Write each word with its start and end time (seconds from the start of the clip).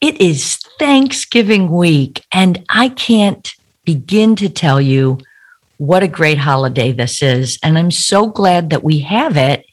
It 0.00 0.18
is 0.18 0.56
Thanksgiving 0.78 1.70
week, 1.70 2.24
and 2.32 2.64
I 2.70 2.88
can't 2.88 3.52
begin 3.84 4.34
to 4.36 4.48
tell 4.48 4.80
you 4.80 5.18
what 5.76 6.02
a 6.02 6.08
great 6.08 6.38
holiday 6.38 6.90
this 6.90 7.22
is. 7.22 7.58
And 7.62 7.76
I'm 7.76 7.90
so 7.90 8.26
glad 8.26 8.70
that 8.70 8.82
we 8.82 9.00
have 9.00 9.36
it 9.36 9.66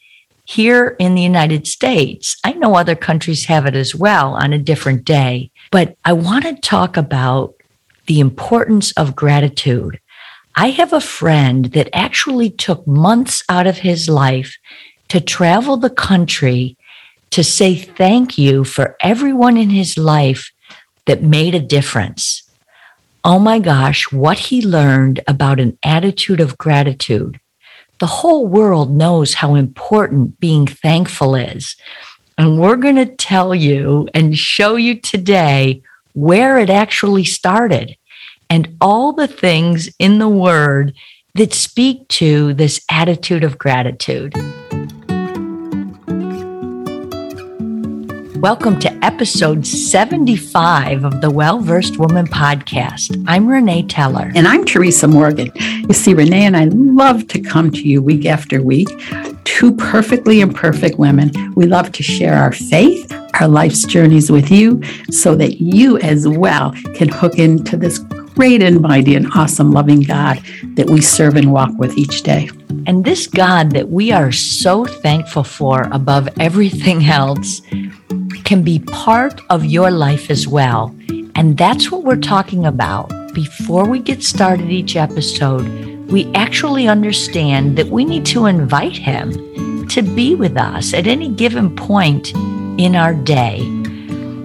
here 0.44 0.96
in 0.98 1.14
the 1.14 1.22
United 1.22 1.66
States. 1.66 2.36
I 2.44 2.52
know 2.52 2.74
other 2.74 2.94
countries 2.94 3.46
have 3.46 3.64
it 3.64 3.74
as 3.74 3.94
well 3.94 4.34
on 4.34 4.52
a 4.52 4.58
different 4.58 5.06
day, 5.06 5.50
but 5.70 5.96
I 6.04 6.12
want 6.12 6.44
to 6.44 6.56
talk 6.56 6.98
about 6.98 7.54
the 8.04 8.20
importance 8.20 8.92
of 8.92 9.16
gratitude. 9.16 9.98
I 10.54 10.70
have 10.70 10.92
a 10.92 11.00
friend 11.00 11.66
that 11.72 11.88
actually 11.94 12.50
took 12.50 12.86
months 12.86 13.42
out 13.48 13.66
of 13.66 13.78
his 13.78 14.10
life 14.10 14.58
to 15.08 15.22
travel 15.22 15.78
the 15.78 15.88
country 15.88 16.76
to 17.30 17.44
say 17.44 17.74
thank 17.74 18.38
you 18.38 18.64
for 18.64 18.96
everyone 19.00 19.56
in 19.56 19.70
his 19.70 19.98
life 19.98 20.50
that 21.06 21.22
made 21.22 21.54
a 21.54 21.60
difference. 21.60 22.42
Oh 23.24 23.38
my 23.38 23.58
gosh, 23.58 24.10
what 24.12 24.38
he 24.38 24.62
learned 24.62 25.20
about 25.26 25.60
an 25.60 25.78
attitude 25.82 26.40
of 26.40 26.56
gratitude. 26.58 27.40
The 27.98 28.06
whole 28.06 28.46
world 28.46 28.90
knows 28.90 29.34
how 29.34 29.54
important 29.54 30.38
being 30.38 30.66
thankful 30.66 31.34
is. 31.34 31.76
And 32.36 32.60
we're 32.60 32.76
going 32.76 32.96
to 32.96 33.06
tell 33.16 33.54
you 33.54 34.08
and 34.14 34.38
show 34.38 34.76
you 34.76 35.00
today 35.00 35.82
where 36.12 36.58
it 36.58 36.70
actually 36.70 37.24
started 37.24 37.96
and 38.48 38.76
all 38.80 39.12
the 39.12 39.26
things 39.26 39.90
in 39.98 40.18
the 40.18 40.28
word 40.28 40.94
that 41.34 41.52
speak 41.52 42.06
to 42.08 42.54
this 42.54 42.80
attitude 42.90 43.44
of 43.44 43.58
gratitude. 43.58 44.34
Welcome 48.40 48.78
to 48.80 49.04
episode 49.04 49.66
75 49.66 51.02
of 51.02 51.20
the 51.20 51.28
Well 51.28 51.58
Versed 51.58 51.98
Woman 51.98 52.24
podcast. 52.28 53.24
I'm 53.26 53.48
Renee 53.48 53.82
Teller. 53.82 54.30
And 54.36 54.46
I'm 54.46 54.64
Teresa 54.64 55.08
Morgan. 55.08 55.50
You 55.56 55.92
see, 55.92 56.14
Renee 56.14 56.46
and 56.46 56.56
I 56.56 56.66
love 56.66 57.26
to 57.28 57.40
come 57.40 57.72
to 57.72 57.80
you 57.80 58.00
week 58.00 58.26
after 58.26 58.62
week, 58.62 58.86
two 59.42 59.74
perfectly 59.74 60.40
imperfect 60.40 61.00
women. 61.00 61.32
We 61.56 61.66
love 61.66 61.90
to 61.90 62.04
share 62.04 62.34
our 62.34 62.52
faith, 62.52 63.12
our 63.40 63.48
life's 63.48 63.82
journeys 63.82 64.30
with 64.30 64.52
you, 64.52 64.84
so 65.10 65.34
that 65.34 65.60
you 65.60 65.98
as 65.98 66.28
well 66.28 66.72
can 66.94 67.08
hook 67.08 67.40
into 67.40 67.76
this 67.76 67.98
great 67.98 68.62
and 68.62 68.80
mighty 68.80 69.16
and 69.16 69.26
awesome 69.34 69.72
loving 69.72 70.02
God 70.02 70.40
that 70.76 70.88
we 70.88 71.00
serve 71.00 71.34
and 71.34 71.52
walk 71.52 71.72
with 71.76 71.98
each 71.98 72.22
day. 72.22 72.48
And 72.86 73.04
this 73.04 73.26
God 73.26 73.72
that 73.72 73.88
we 73.88 74.12
are 74.12 74.30
so 74.30 74.84
thankful 74.84 75.42
for 75.42 75.88
above 75.90 76.28
everything 76.38 77.04
else 77.04 77.62
can 78.48 78.62
be 78.62 78.78
part 78.78 79.42
of 79.50 79.66
your 79.66 79.90
life 79.90 80.30
as 80.30 80.48
well. 80.48 80.96
And 81.34 81.58
that's 81.58 81.90
what 81.92 82.02
we're 82.02 82.16
talking 82.16 82.64
about. 82.64 83.12
Before 83.34 83.86
we 83.86 83.98
get 83.98 84.24
started 84.24 84.70
each 84.70 84.96
episode, 84.96 85.68
we 86.10 86.32
actually 86.32 86.88
understand 86.88 87.76
that 87.76 87.88
we 87.88 88.06
need 88.06 88.24
to 88.24 88.46
invite 88.46 88.96
Him 88.96 89.86
to 89.88 90.00
be 90.00 90.34
with 90.34 90.56
us 90.56 90.94
at 90.94 91.06
any 91.06 91.28
given 91.28 91.76
point 91.76 92.32
in 92.80 92.96
our 92.96 93.12
day. 93.12 93.68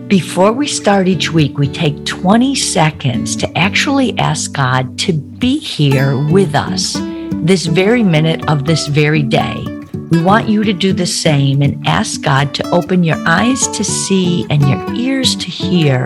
Before 0.07 0.51
we 0.51 0.67
start 0.67 1.07
each 1.07 1.31
week, 1.31 1.57
we 1.57 1.69
take 1.69 2.05
20 2.05 2.55
seconds 2.55 3.37
to 3.37 3.57
actually 3.57 4.19
ask 4.19 4.51
God 4.51 4.99
to 4.99 5.13
be 5.13 5.57
here 5.59 6.21
with 6.29 6.55
us 6.55 6.97
this 7.45 7.67
very 7.67 8.03
minute 8.03 8.49
of 8.49 8.65
this 8.65 8.87
very 8.87 9.23
day. 9.23 9.72
We 10.13 10.21
want 10.21 10.47
you 10.47 10.63
to 10.63 10.73
do 10.73 10.93
the 10.93 11.07
same 11.07 11.63
and 11.63 11.87
ask 11.87 12.21
God 12.21 12.53
to 12.53 12.69
open 12.69 13.03
your 13.03 13.17
eyes 13.27 13.67
to 13.69 13.83
see 13.83 14.45
and 14.51 14.61
your 14.61 14.93
ears 14.93 15.35
to 15.37 15.47
hear 15.47 16.05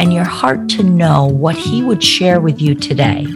and 0.00 0.12
your 0.12 0.24
heart 0.24 0.68
to 0.70 0.82
know 0.82 1.26
what 1.26 1.54
He 1.54 1.80
would 1.80 2.02
share 2.02 2.40
with 2.40 2.60
you 2.60 2.74
today. 2.74 3.26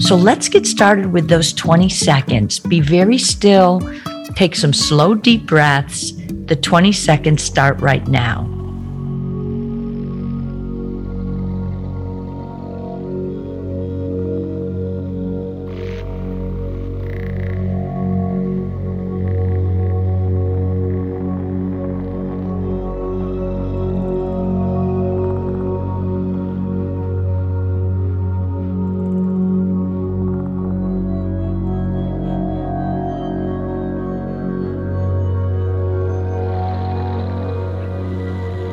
So 0.00 0.16
let's 0.16 0.48
get 0.48 0.66
started 0.66 1.12
with 1.12 1.28
those 1.28 1.52
20 1.52 1.90
seconds. 1.90 2.60
Be 2.60 2.80
very 2.80 3.18
still, 3.18 3.82
take 4.36 4.54
some 4.54 4.72
slow, 4.72 5.14
deep 5.14 5.44
breaths. 5.44 6.12
The 6.46 6.56
20 6.56 6.90
seconds 6.92 7.42
start 7.42 7.78
right 7.82 8.08
now. 8.08 8.61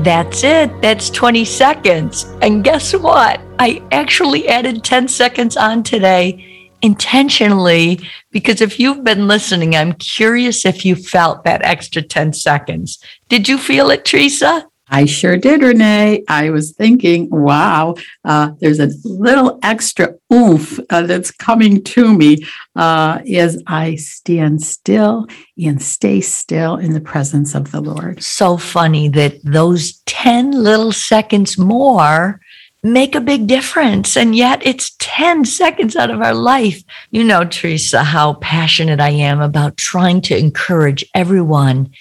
That's 0.09 0.43
it. 0.43 0.81
That's 0.81 1.11
20 1.11 1.45
seconds. 1.45 2.23
And 2.41 2.63
guess 2.63 2.95
what? 2.95 3.39
I 3.59 3.83
actually 3.91 4.47
added 4.47 4.83
10 4.83 5.07
seconds 5.07 5.55
on 5.55 5.83
today 5.83 6.71
intentionally 6.81 7.99
because 8.31 8.59
if 8.59 8.79
you've 8.79 9.03
been 9.03 9.27
listening, 9.27 9.75
I'm 9.75 9.93
curious 9.93 10.65
if 10.65 10.83
you 10.83 10.95
felt 10.95 11.43
that 11.43 11.63
extra 11.63 12.01
10 12.01 12.33
seconds. 12.33 12.97
Did 13.29 13.47
you 13.47 13.59
feel 13.59 13.91
it, 13.91 14.03
Teresa? 14.03 14.67
I 14.91 15.05
sure 15.05 15.37
did, 15.37 15.61
Renee. 15.61 16.23
I 16.27 16.49
was 16.49 16.71
thinking, 16.71 17.29
wow, 17.29 17.95
uh, 18.25 18.51
there's 18.59 18.79
a 18.79 18.89
little 19.03 19.59
extra 19.61 20.15
oomph 20.33 20.79
uh, 20.89 21.03
that's 21.03 21.31
coming 21.31 21.83
to 21.83 22.13
me 22.13 22.45
uh, 22.75 23.19
as 23.31 23.61
I 23.67 23.95
stand 23.95 24.63
still 24.63 25.27
and 25.57 25.81
stay 25.81 26.21
still 26.21 26.77
in 26.77 26.93
the 26.93 27.01
presence 27.01 27.53
of 27.53 27.71
the 27.71 27.81
Lord. 27.81 28.23
So 28.23 28.57
funny 28.57 29.09
that 29.09 29.39
those 29.43 29.99
10 30.05 30.51
little 30.51 30.91
seconds 30.91 31.57
more 31.57 32.39
make 32.81 33.13
a 33.13 33.21
big 33.21 33.45
difference. 33.45 34.15
And 34.15 34.35
yet 34.35 34.65
it's 34.65 34.95
10 34.99 35.45
seconds 35.45 35.95
out 35.95 36.09
of 36.09 36.21
our 36.21 36.33
life. 36.33 36.81
You 37.11 37.23
know, 37.23 37.43
Teresa, 37.43 38.03
how 38.03 38.35
passionate 38.35 38.99
I 38.99 39.09
am 39.09 39.41
about 39.41 39.77
trying 39.77 40.21
to 40.21 40.37
encourage 40.37 41.05
everyone 41.13 41.91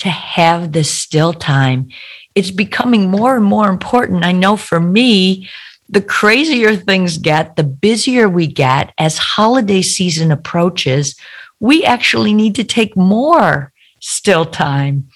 to 0.00 0.10
have 0.10 0.72
this 0.72 0.90
still 0.90 1.32
time 1.32 1.88
it's 2.34 2.50
becoming 2.50 3.10
more 3.10 3.36
and 3.36 3.44
more 3.44 3.68
important. 3.68 4.24
I 4.24 4.32
know 4.32 4.56
for 4.56 4.80
me, 4.80 5.48
the 5.88 6.00
crazier 6.00 6.76
things 6.76 7.18
get, 7.18 7.56
the 7.56 7.64
busier 7.64 8.28
we 8.28 8.46
get 8.46 8.92
as 8.98 9.18
holiday 9.18 9.82
season 9.82 10.30
approaches, 10.30 11.16
we 11.58 11.84
actually 11.84 12.32
need 12.32 12.54
to 12.54 12.64
take 12.64 12.96
more 12.96 13.72
still 13.98 14.46
time 14.46 15.08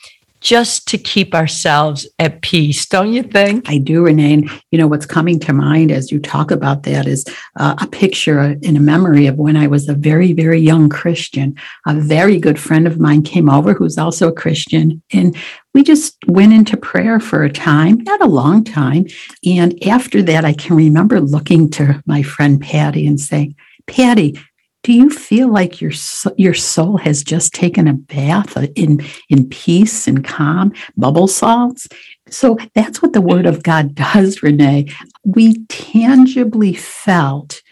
just 0.44 0.86
to 0.88 0.98
keep 0.98 1.34
ourselves 1.34 2.06
at 2.18 2.42
peace, 2.42 2.84
don't 2.84 3.14
you 3.14 3.22
think? 3.22 3.64
I 3.66 3.78
do, 3.78 4.04
Renee. 4.04 4.46
you 4.70 4.78
know, 4.78 4.86
what's 4.86 5.06
coming 5.06 5.40
to 5.40 5.54
mind 5.54 5.90
as 5.90 6.12
you 6.12 6.20
talk 6.20 6.50
about 6.50 6.82
that 6.82 7.06
is 7.06 7.24
uh, 7.58 7.74
a 7.80 7.86
picture 7.86 8.54
in 8.60 8.76
a 8.76 8.80
memory 8.80 9.26
of 9.26 9.36
when 9.36 9.56
I 9.56 9.66
was 9.66 9.88
a 9.88 9.94
very, 9.94 10.34
very 10.34 10.60
young 10.60 10.90
Christian. 10.90 11.56
A 11.86 11.94
very 11.94 12.38
good 12.38 12.60
friend 12.60 12.86
of 12.86 13.00
mine 13.00 13.22
came 13.22 13.48
over 13.48 13.72
who's 13.72 13.96
also 13.96 14.28
a 14.28 14.32
Christian, 14.32 15.02
and 15.14 15.34
we 15.72 15.82
just 15.82 16.16
went 16.28 16.52
into 16.52 16.76
prayer 16.76 17.18
for 17.18 17.42
a 17.42 17.50
time, 17.50 18.04
not 18.04 18.20
a 18.20 18.26
long 18.26 18.62
time. 18.64 19.06
And 19.46 19.82
after 19.86 20.22
that, 20.22 20.44
I 20.44 20.52
can 20.52 20.76
remember 20.76 21.20
looking 21.20 21.70
to 21.70 22.02
my 22.06 22.22
friend 22.22 22.60
Patty 22.60 23.06
and 23.06 23.18
saying, 23.18 23.56
Patty, 23.86 24.38
do 24.84 24.92
you 24.92 25.08
feel 25.10 25.48
like 25.48 25.80
your 25.80 25.92
your 26.36 26.54
soul 26.54 26.98
has 26.98 27.24
just 27.24 27.54
taken 27.54 27.88
a 27.88 27.94
bath 27.94 28.56
uh, 28.56 28.68
in 28.76 29.04
in 29.30 29.48
peace 29.48 30.06
and 30.06 30.24
calm 30.24 30.72
bubble 30.96 31.26
salts? 31.26 31.88
So 32.28 32.58
that's 32.74 33.02
what 33.02 33.14
the 33.14 33.20
word 33.20 33.46
of 33.46 33.62
god 33.62 33.94
does 33.94 34.42
renee. 34.42 34.92
We 35.24 35.64
tangibly 35.66 36.74
felt 36.74 37.62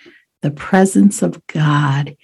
the 0.41 0.51
presence 0.51 1.23
of 1.23 1.47
god 1.47 2.17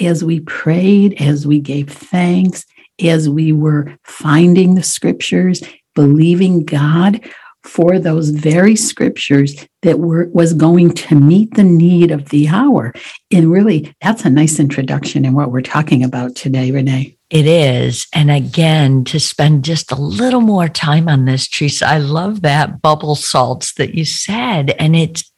as 0.00 0.22
we 0.24 0.40
prayed 0.40 1.20
as 1.20 1.46
we 1.46 1.58
gave 1.58 1.90
thanks 1.90 2.64
as 3.04 3.28
we 3.28 3.52
were 3.52 3.92
finding 4.04 4.74
the 4.74 4.82
scriptures 4.82 5.62
believing 5.94 6.64
god 6.64 7.20
for 7.66 7.98
those 7.98 8.30
very 8.30 8.76
scriptures 8.76 9.66
that 9.82 9.98
were 9.98 10.26
was 10.32 10.52
going 10.52 10.92
to 10.92 11.14
meet 11.14 11.54
the 11.54 11.64
need 11.64 12.10
of 12.10 12.28
the 12.30 12.48
hour. 12.48 12.92
And 13.32 13.50
really, 13.50 13.94
that's 14.00 14.24
a 14.24 14.30
nice 14.30 14.58
introduction 14.58 15.24
in 15.24 15.34
what 15.34 15.50
we're 15.50 15.62
talking 15.62 16.04
about 16.04 16.34
today, 16.36 16.70
Renee. 16.70 17.16
It 17.28 17.46
is. 17.46 18.06
And 18.12 18.30
again, 18.30 19.02
to 19.04 19.18
spend 19.18 19.64
just 19.64 19.90
a 19.90 20.00
little 20.00 20.40
more 20.40 20.68
time 20.68 21.08
on 21.08 21.24
this, 21.24 21.48
Teresa, 21.48 21.88
I 21.88 21.98
love 21.98 22.42
that 22.42 22.80
bubble 22.80 23.16
salts 23.16 23.74
that 23.74 23.94
you 23.94 24.04
said. 24.04 24.70
And 24.78 24.94
it's 24.94 25.30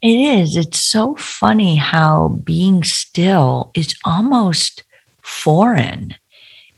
it 0.00 0.14
is. 0.14 0.56
It's 0.56 0.80
so 0.80 1.16
funny 1.16 1.76
how 1.76 2.28
being 2.28 2.84
still 2.84 3.70
is 3.74 3.96
almost 4.04 4.84
foreign. 5.22 6.14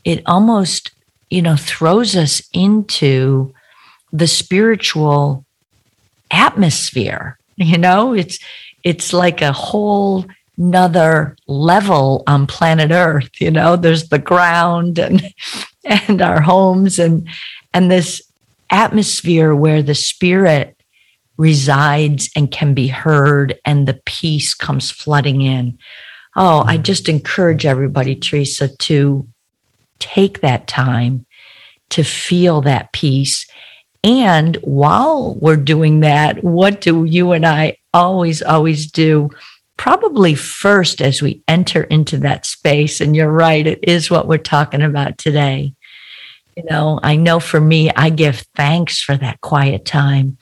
It 0.03 0.23
almost, 0.25 0.91
you 1.29 1.41
know, 1.41 1.55
throws 1.55 2.15
us 2.15 2.41
into 2.51 3.53
the 4.11 4.27
spiritual 4.27 5.45
atmosphere. 6.31 7.37
You 7.55 7.77
know, 7.77 8.13
it's 8.13 8.39
it's 8.83 9.13
like 9.13 9.41
a 9.41 9.51
whole 9.51 10.25
another 10.57 11.35
level 11.47 12.23
on 12.27 12.47
planet 12.47 12.91
Earth. 12.91 13.29
You 13.39 13.51
know, 13.51 13.75
there's 13.75 14.09
the 14.09 14.19
ground 14.19 14.99
and 14.99 15.23
and 15.85 16.21
our 16.21 16.41
homes 16.41 16.99
and 16.99 17.27
and 17.73 17.91
this 17.91 18.21
atmosphere 18.69 19.53
where 19.53 19.83
the 19.83 19.95
spirit 19.95 20.77
resides 21.37 22.29
and 22.35 22.51
can 22.51 22.73
be 22.73 22.87
heard 22.87 23.59
and 23.65 23.87
the 23.87 23.99
peace 24.05 24.53
comes 24.53 24.91
flooding 24.91 25.41
in. 25.41 25.77
Oh, 26.35 26.63
I 26.65 26.75
mm-hmm. 26.75 26.83
just 26.83 27.09
encourage 27.09 27.65
everybody, 27.65 28.15
Teresa, 28.15 28.69
to 28.77 29.27
take 29.99 30.41
that 30.41 30.67
time 30.67 31.25
to 31.89 32.03
feel 32.03 32.61
that 32.61 32.93
peace. 32.93 33.45
And 34.03 34.55
while 34.57 35.35
we're 35.35 35.57
doing 35.57 35.99
that, 35.99 36.43
what 36.43 36.81
do 36.81 37.05
you 37.05 37.33
and 37.33 37.45
I 37.45 37.77
always, 37.93 38.41
always 38.41 38.91
do? 38.91 39.29
Probably 39.77 40.35
first 40.35 41.01
as 41.01 41.21
we 41.21 41.43
enter 41.47 41.83
into 41.83 42.17
that 42.17 42.45
space. 42.45 42.99
And 43.01 43.15
you're 43.15 43.31
right, 43.31 43.65
it 43.65 43.79
is 43.83 44.09
what 44.09 44.27
we're 44.27 44.37
talking 44.37 44.81
about 44.81 45.17
today. 45.17 45.73
You 46.57 46.63
know, 46.69 46.99
I 47.01 47.15
know 47.15 47.39
for 47.39 47.61
me, 47.61 47.91
I 47.91 48.09
give 48.09 48.45
thanks 48.55 49.01
for 49.01 49.15
that 49.17 49.41
quiet 49.41 49.85
time. 49.85 50.37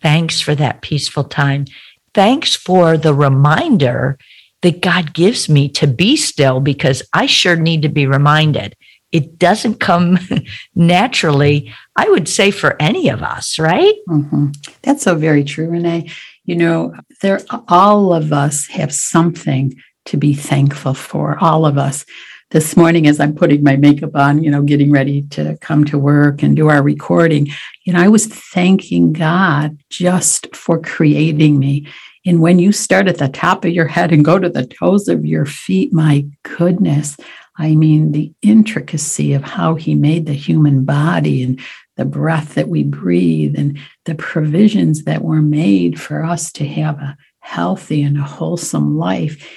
Thanks 0.00 0.40
for 0.40 0.54
that 0.56 0.82
peaceful 0.82 1.24
time. 1.24 1.64
Thanks 2.12 2.54
for 2.54 2.96
the 2.96 3.14
reminder 3.14 4.18
that 4.62 4.80
God 4.80 5.14
gives 5.14 5.48
me 5.48 5.68
to 5.70 5.86
be 5.86 6.16
still 6.16 6.60
because 6.60 7.02
I 7.12 7.26
sure 7.26 7.56
need 7.56 7.82
to 7.82 7.88
be 7.88 8.06
reminded. 8.06 8.76
It 9.14 9.38
doesn't 9.38 9.80
come 9.80 10.18
naturally, 10.74 11.72
I 11.96 12.08
would 12.10 12.28
say, 12.28 12.50
for 12.50 12.76
any 12.82 13.08
of 13.08 13.22
us, 13.22 13.58
right? 13.58 13.94
Mm-hmm. 14.08 14.48
That's 14.82 15.04
so 15.04 15.14
very 15.14 15.44
true, 15.44 15.70
Renee. 15.70 16.10
You 16.44 16.56
know, 16.56 16.94
there 17.22 17.40
all 17.68 18.12
of 18.12 18.32
us 18.32 18.66
have 18.66 18.92
something 18.92 19.74
to 20.06 20.16
be 20.16 20.34
thankful 20.34 20.94
for, 20.94 21.38
all 21.40 21.64
of 21.64 21.78
us. 21.78 22.04
This 22.50 22.76
morning, 22.76 23.06
as 23.06 23.20
I'm 23.20 23.34
putting 23.34 23.62
my 23.64 23.76
makeup 23.76 24.14
on, 24.14 24.44
you 24.44 24.50
know, 24.50 24.62
getting 24.62 24.92
ready 24.92 25.22
to 25.30 25.56
come 25.60 25.84
to 25.86 25.98
work 25.98 26.42
and 26.42 26.54
do 26.54 26.68
our 26.68 26.82
recording, 26.82 27.48
you 27.84 27.92
know, 27.92 28.00
I 28.00 28.08
was 28.08 28.26
thanking 28.26 29.12
God 29.12 29.78
just 29.90 30.54
for 30.54 30.80
creating 30.80 31.58
me 31.58 31.86
and 32.26 32.40
when 32.40 32.58
you 32.58 32.72
start 32.72 33.06
at 33.06 33.18
the 33.18 33.28
top 33.28 33.64
of 33.64 33.72
your 33.72 33.86
head 33.86 34.12
and 34.12 34.24
go 34.24 34.38
to 34.38 34.48
the 34.48 34.66
toes 34.66 35.08
of 35.08 35.26
your 35.26 35.44
feet, 35.44 35.92
my 35.92 36.26
goodness, 36.42 37.16
I 37.56 37.74
mean, 37.74 38.12
the 38.12 38.32
intricacy 38.42 39.32
of 39.32 39.42
how 39.42 39.74
he 39.74 39.94
made 39.94 40.26
the 40.26 40.32
human 40.32 40.84
body 40.84 41.42
and 41.42 41.60
the 41.96 42.04
breath 42.04 42.54
that 42.54 42.68
we 42.68 42.82
breathe 42.82 43.56
and 43.56 43.78
the 44.04 44.14
provisions 44.16 45.04
that 45.04 45.22
were 45.22 45.42
made 45.42 46.00
for 46.00 46.24
us 46.24 46.50
to 46.52 46.66
have 46.66 46.98
a 46.98 47.16
healthy 47.40 48.02
and 48.02 48.18
a 48.18 48.22
wholesome 48.22 48.98
life 48.98 49.48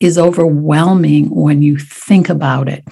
is 0.00 0.18
overwhelming 0.18 1.30
when 1.30 1.62
you 1.62 1.78
think 1.78 2.28
about 2.28 2.68
it. 2.68 2.84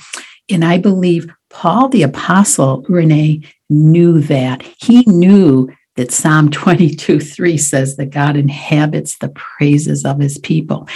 And 0.51 0.65
I 0.65 0.79
believe 0.79 1.31
Paul 1.51 1.89
the 1.89 2.03
Apostle, 2.03 2.85
Renee, 2.89 3.43
knew 3.69 4.21
that. 4.23 4.63
He 4.81 5.03
knew 5.03 5.69
that 5.97 6.11
Psalm 6.11 6.51
22 6.51 7.21
3 7.21 7.57
says 7.57 7.97
that 7.97 8.11
God 8.11 8.37
inhabits 8.37 9.19
the 9.19 9.29
praises 9.31 10.05
of 10.05 10.19
his 10.19 10.39
people. 10.39 10.89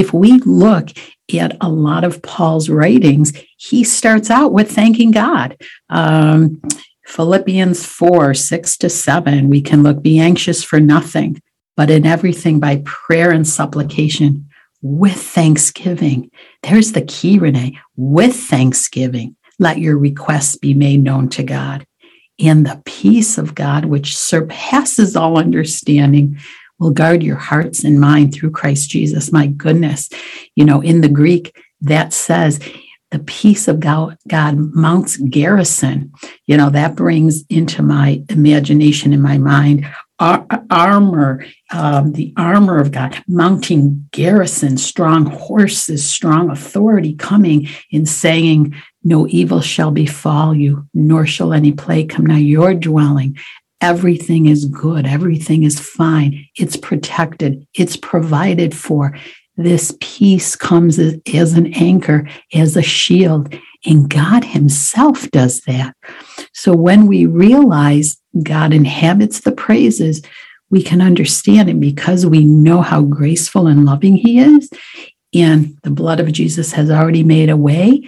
If 0.00 0.14
we 0.14 0.38
look 0.38 0.88
at 1.34 1.58
a 1.60 1.68
lot 1.68 2.04
of 2.04 2.22
Paul's 2.22 2.70
writings, 2.70 3.34
he 3.58 3.84
starts 3.84 4.30
out 4.30 4.50
with 4.50 4.72
thanking 4.72 5.10
God. 5.10 5.60
Um, 5.90 6.62
Philippians 7.06 7.84
4 7.84 8.32
6 8.32 8.78
to 8.78 8.88
7, 8.88 9.50
we 9.50 9.60
can 9.60 9.82
look, 9.82 10.00
be 10.00 10.18
anxious 10.18 10.64
for 10.64 10.80
nothing, 10.80 11.42
but 11.76 11.90
in 11.90 12.06
everything 12.06 12.60
by 12.60 12.80
prayer 12.86 13.30
and 13.30 13.46
supplication 13.46 14.48
with 14.80 15.16
thanksgiving. 15.16 16.30
There's 16.62 16.92
the 16.92 17.02
key, 17.02 17.38
Renee, 17.38 17.78
with 17.94 18.34
thanksgiving. 18.34 19.36
Let 19.58 19.80
your 19.80 19.98
requests 19.98 20.56
be 20.56 20.72
made 20.72 21.02
known 21.02 21.28
to 21.30 21.42
God 21.42 21.86
and 22.40 22.66
the 22.66 22.80
peace 22.84 23.36
of 23.38 23.54
God, 23.54 23.84
which 23.84 24.16
surpasses 24.16 25.14
all 25.14 25.38
understanding, 25.38 26.38
will 26.80 26.90
guard 26.90 27.22
your 27.22 27.36
hearts 27.36 27.84
and 27.84 28.00
mind 28.00 28.34
through 28.34 28.50
Christ 28.50 28.90
Jesus. 28.90 29.30
My 29.30 29.46
goodness. 29.46 30.08
You 30.56 30.64
know, 30.64 30.80
in 30.80 31.02
the 31.02 31.08
Greek, 31.08 31.56
that 31.82 32.12
says, 32.12 32.58
the 33.10 33.18
peace 33.20 33.66
of 33.66 33.80
God, 33.80 34.16
mounts 34.56 35.16
garrison. 35.16 36.12
You 36.46 36.56
know, 36.56 36.70
that 36.70 36.94
brings 36.94 37.44
into 37.48 37.82
my 37.82 38.22
imagination 38.28 39.12
in 39.12 39.20
my 39.20 39.36
mind 39.36 39.86
ar- 40.20 40.46
armor, 40.70 41.44
um, 41.72 42.12
the 42.12 42.32
armor 42.36 42.78
of 42.78 42.92
God, 42.92 43.22
mounting 43.26 44.08
garrison, 44.12 44.76
strong 44.76 45.26
horses, 45.26 46.08
strong 46.08 46.50
authority 46.50 47.14
coming 47.14 47.68
and 47.92 48.08
saying, 48.08 48.74
No 49.02 49.26
evil 49.26 49.60
shall 49.60 49.90
befall 49.90 50.54
you, 50.54 50.86
nor 50.94 51.26
shall 51.26 51.52
any 51.52 51.72
plague 51.72 52.10
come 52.10 52.26
nigh 52.26 52.38
your 52.38 52.74
dwelling. 52.74 53.38
Everything 53.80 54.46
is 54.46 54.66
good. 54.66 55.06
Everything 55.06 55.62
is 55.62 55.80
fine. 55.80 56.46
It's 56.56 56.76
protected. 56.76 57.66
It's 57.74 57.96
provided 57.96 58.74
for. 58.74 59.16
This 59.56 59.94
peace 60.00 60.56
comes 60.56 60.98
as, 60.98 61.16
as 61.34 61.54
an 61.54 61.72
anchor, 61.74 62.28
as 62.54 62.76
a 62.76 62.82
shield. 62.82 63.54
And 63.84 64.08
God 64.08 64.44
Himself 64.44 65.30
does 65.30 65.60
that. 65.62 65.94
So 66.52 66.74
when 66.74 67.06
we 67.06 67.26
realize 67.26 68.18
God 68.42 68.72
inhabits 68.72 69.40
the 69.40 69.52
praises, 69.52 70.22
we 70.70 70.82
can 70.82 71.00
understand 71.00 71.68
it 71.68 71.80
because 71.80 72.24
we 72.26 72.44
know 72.44 72.80
how 72.80 73.02
graceful 73.02 73.66
and 73.66 73.84
loving 73.84 74.16
He 74.16 74.38
is. 74.38 74.70
And 75.34 75.76
the 75.82 75.90
blood 75.90 76.20
of 76.20 76.32
Jesus 76.32 76.72
has 76.72 76.90
already 76.90 77.22
made 77.22 77.50
a 77.50 77.56
way, 77.56 78.02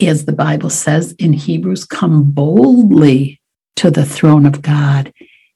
as 0.00 0.24
the 0.24 0.32
Bible 0.32 0.70
says 0.70 1.12
in 1.12 1.32
Hebrews, 1.32 1.84
come 1.84 2.30
boldly 2.30 3.39
to 3.80 3.90
the 3.90 4.04
throne 4.04 4.44
of 4.44 4.60
God 4.60 5.10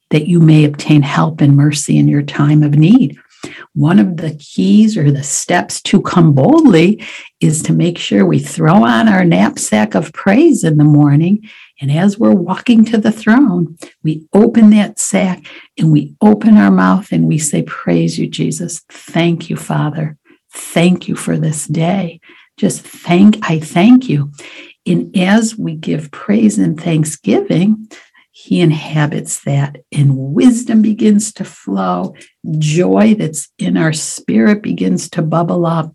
that 0.09 0.27
you 0.27 0.41
may 0.41 0.65
obtain 0.65 1.03
help 1.03 1.43
and 1.43 1.55
mercy 1.55 1.99
in 1.99 2.09
your 2.09 2.23
time 2.23 2.63
of 2.63 2.75
need. 2.75 3.19
One 3.75 3.99
of 3.99 4.17
the 4.17 4.35
keys 4.37 4.97
or 4.97 5.11
the 5.11 5.23
steps 5.23 5.83
to 5.83 6.01
come 6.01 6.33
boldly 6.33 7.05
is 7.43 7.63
to 7.65 7.75
make 7.75 7.99
sure 7.99 8.25
we 8.25 8.39
throw 8.39 8.83
on 8.83 9.09
our 9.09 9.27
knapsack 9.27 9.95
of 9.95 10.15
praise 10.15 10.65
in 10.65 10.79
the 10.79 10.85
morning. 10.85 11.47
And 11.83 11.93
as 11.93 12.19
we're 12.19 12.33
walking 12.33 12.87
to 12.87 12.97
the 12.97 13.13
throne, 13.13 13.77
we 14.03 14.27
open 14.33 14.71
that 14.71 14.99
sack 14.99 15.45
and 15.77 15.93
we 15.93 16.17
open 16.23 16.57
our 16.57 16.71
mouth 16.71 17.13
and 17.13 17.29
we 17.29 17.37
say, 17.37 17.61
Praise 17.65 18.19
you, 18.19 18.27
Jesus. 18.27 18.81
Thank 18.89 19.51
you, 19.51 19.57
Father. 19.57 20.17
Thank 20.51 21.09
you 21.09 21.15
for 21.15 21.37
this 21.37 21.67
day. 21.67 22.21
Just 22.57 22.81
thank, 22.81 23.39
I 23.51 23.59
thank 23.59 24.09
you. 24.09 24.33
And 24.87 25.15
as 25.15 25.59
we 25.59 25.75
give 25.75 26.11
praise 26.11 26.59
and 26.59 26.81
thanksgiving, 26.81 27.89
he 28.37 28.61
inhabits 28.61 29.45
that, 29.45 29.77
and 29.93 30.17
wisdom 30.17 30.83
begins 30.83 31.33
to 31.35 31.45
flow. 31.45 32.17
Joy 32.59 33.15
that's 33.15 33.49
in 33.61 33.77
our 33.77 33.93
spirit 33.93 34.61
begins 34.61 35.09
to 35.11 35.23
bubble 35.23 35.65
up. 35.65 35.95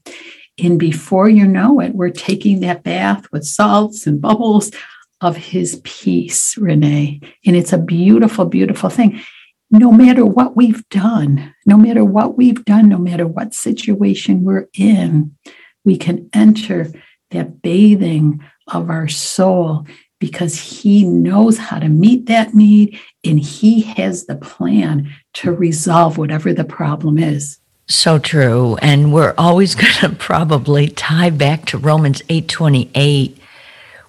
And 0.57 0.79
before 0.79 1.27
you 1.27 1.45
know 1.45 1.81
it, 1.81 1.93
we're 1.93 2.11
taking 2.11 2.61
that 2.61 2.81
bath 2.81 3.25
with 3.33 3.43
salts 3.43 4.07
and 4.07 4.21
bubbles 4.21 4.71
of 5.19 5.35
his 5.35 5.81
peace, 5.83 6.57
Renee. 6.57 7.19
And 7.45 7.57
it's 7.57 7.73
a 7.73 7.77
beautiful, 7.77 8.45
beautiful 8.45 8.89
thing. 8.89 9.21
No 9.69 9.91
matter 9.91 10.25
what 10.25 10.55
we've 10.55 10.87
done, 10.87 11.53
no 11.65 11.75
matter 11.75 12.05
what 12.05 12.37
we've 12.37 12.63
done, 12.63 12.87
no 12.87 12.99
matter 12.99 13.27
what 13.27 13.53
situation 13.53 14.45
we're 14.45 14.69
in, 14.75 15.35
we 15.83 15.97
can 15.97 16.29
enter 16.31 16.87
that 17.31 17.61
bathing 17.61 18.41
of 18.65 18.89
our 18.89 19.09
soul 19.09 19.85
because 20.19 20.59
he 20.59 21.03
knows 21.05 21.57
how 21.57 21.79
to 21.79 21.89
meet 21.89 22.25
that 22.27 22.53
need 22.53 22.99
and 23.23 23.39
he 23.39 23.81
has 23.81 24.25
the 24.25 24.35
plan 24.35 25.13
to 25.33 25.51
resolve 25.51 26.17
whatever 26.17 26.53
the 26.53 26.63
problem 26.63 27.17
is. 27.17 27.59
So 27.87 28.19
true. 28.19 28.77
And 28.81 29.13
we're 29.13 29.33
always 29.37 29.75
going 29.75 29.93
to 30.01 30.09
probably 30.09 30.89
tie 30.89 31.29
back 31.29 31.65
to 31.67 31.77
Romans 31.77 32.21
8:28 32.29 33.37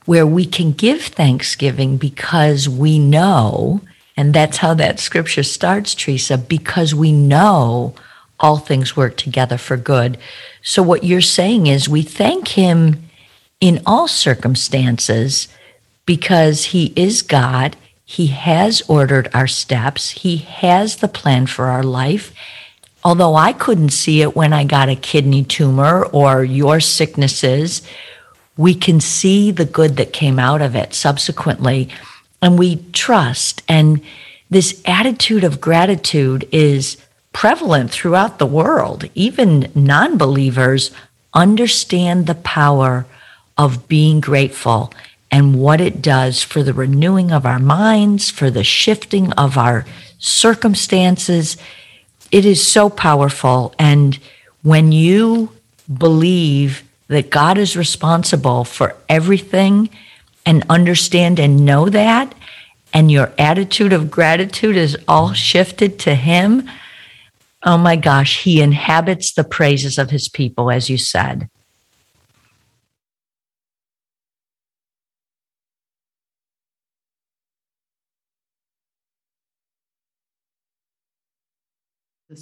where 0.07 0.26
we 0.26 0.45
can 0.45 0.73
give 0.73 1.02
thanksgiving 1.02 1.97
because 1.97 2.69
we 2.69 2.99
know 2.99 3.81
and 4.21 4.35
that's 4.35 4.59
how 4.59 4.75
that 4.75 5.00
scripture 5.00 5.43
starts, 5.43 5.95
Teresa, 5.95 6.37
because 6.37 6.95
we 6.95 7.11
know 7.11 7.95
all 8.38 8.59
things 8.59 8.95
work 8.95 9.17
together 9.17 9.57
for 9.57 9.79
good. 9.79 10.19
So 10.62 10.83
what 10.83 11.05
you're 11.05 11.23
saying 11.23 11.69
is 11.69 11.88
we 11.88 12.02
thank 12.02 12.49
him 12.49 13.09
in 13.62 13.81
all 13.87 14.09
circumstances 14.09 15.49
because 16.11 16.64
He 16.64 16.93
is 16.97 17.23
God. 17.23 17.76
He 18.05 18.26
has 18.26 18.83
ordered 18.88 19.31
our 19.33 19.47
steps. 19.47 20.11
He 20.11 20.38
has 20.38 20.97
the 20.97 21.07
plan 21.07 21.47
for 21.47 21.67
our 21.67 21.85
life. 21.85 22.35
Although 23.05 23.37
I 23.37 23.52
couldn't 23.52 23.90
see 23.90 24.21
it 24.21 24.35
when 24.35 24.52
I 24.52 24.64
got 24.64 24.88
a 24.88 24.97
kidney 24.97 25.45
tumor 25.45 26.05
or 26.07 26.43
your 26.43 26.81
sicknesses, 26.81 27.83
we 28.57 28.75
can 28.75 28.99
see 28.99 29.52
the 29.52 29.64
good 29.64 29.99
that 29.99 30.12
came 30.12 30.40
out 30.40 30.62
of 30.62 30.75
it 30.75 30.95
subsequently. 30.95 31.90
And 32.43 32.59
we 32.59 32.83
trust. 32.90 33.62
And 33.69 34.02
this 34.50 34.83
attitude 34.87 35.45
of 35.45 35.61
gratitude 35.61 36.49
is 36.50 36.97
prevalent 37.33 37.93
throughout 37.93 38.40
the 38.40 38.47
world. 38.47 39.09
Even 39.14 39.71
non 39.76 40.19
believers 40.19 40.90
understand 41.33 42.26
the 42.26 42.35
power 42.35 43.07
of 43.57 43.87
being 43.87 44.19
grateful 44.19 44.93
and 45.30 45.60
what 45.60 45.80
it 45.80 46.02
does 46.02 46.42
for 46.42 46.62
the 46.62 46.75
renewing 46.75 47.30
of 47.30 47.46
our 47.46 47.58
minds, 47.58 48.30
for 48.30 48.50
the 48.50 48.64
shifting 48.64 49.32
of 49.34 49.56
our 49.56 49.87
circumstances. 50.18 51.56
It 52.30 52.44
is 52.44 52.66
so 52.66 52.90
powerful. 52.90 53.75
And 53.78 54.18
when 54.62 54.92
you 54.92 55.52
believe 55.92 56.82
that 57.08 57.30
God 57.30 57.58
is 57.58 57.76
responsible 57.76 58.64
for 58.64 58.96
everything 59.08 59.88
and 60.46 60.64
understand 60.68 61.38
and 61.38 61.64
know 61.64 61.88
that, 61.88 62.34
and 62.92 63.10
your 63.10 63.32
attitude 63.38 63.92
of 63.92 64.10
gratitude 64.10 64.76
is 64.76 64.96
all 65.06 65.32
shifted 65.32 65.99
to 66.00 66.14
Him, 66.14 66.68
oh 67.62 67.78
my 67.78 67.96
gosh, 67.96 68.42
He 68.42 68.60
inhabits 68.60 69.32
the 69.32 69.44
praises 69.44 69.99
of 69.99 70.10
His 70.10 70.28
people, 70.28 70.70
as 70.70 70.90
you 70.90 70.99
said. 70.99 71.49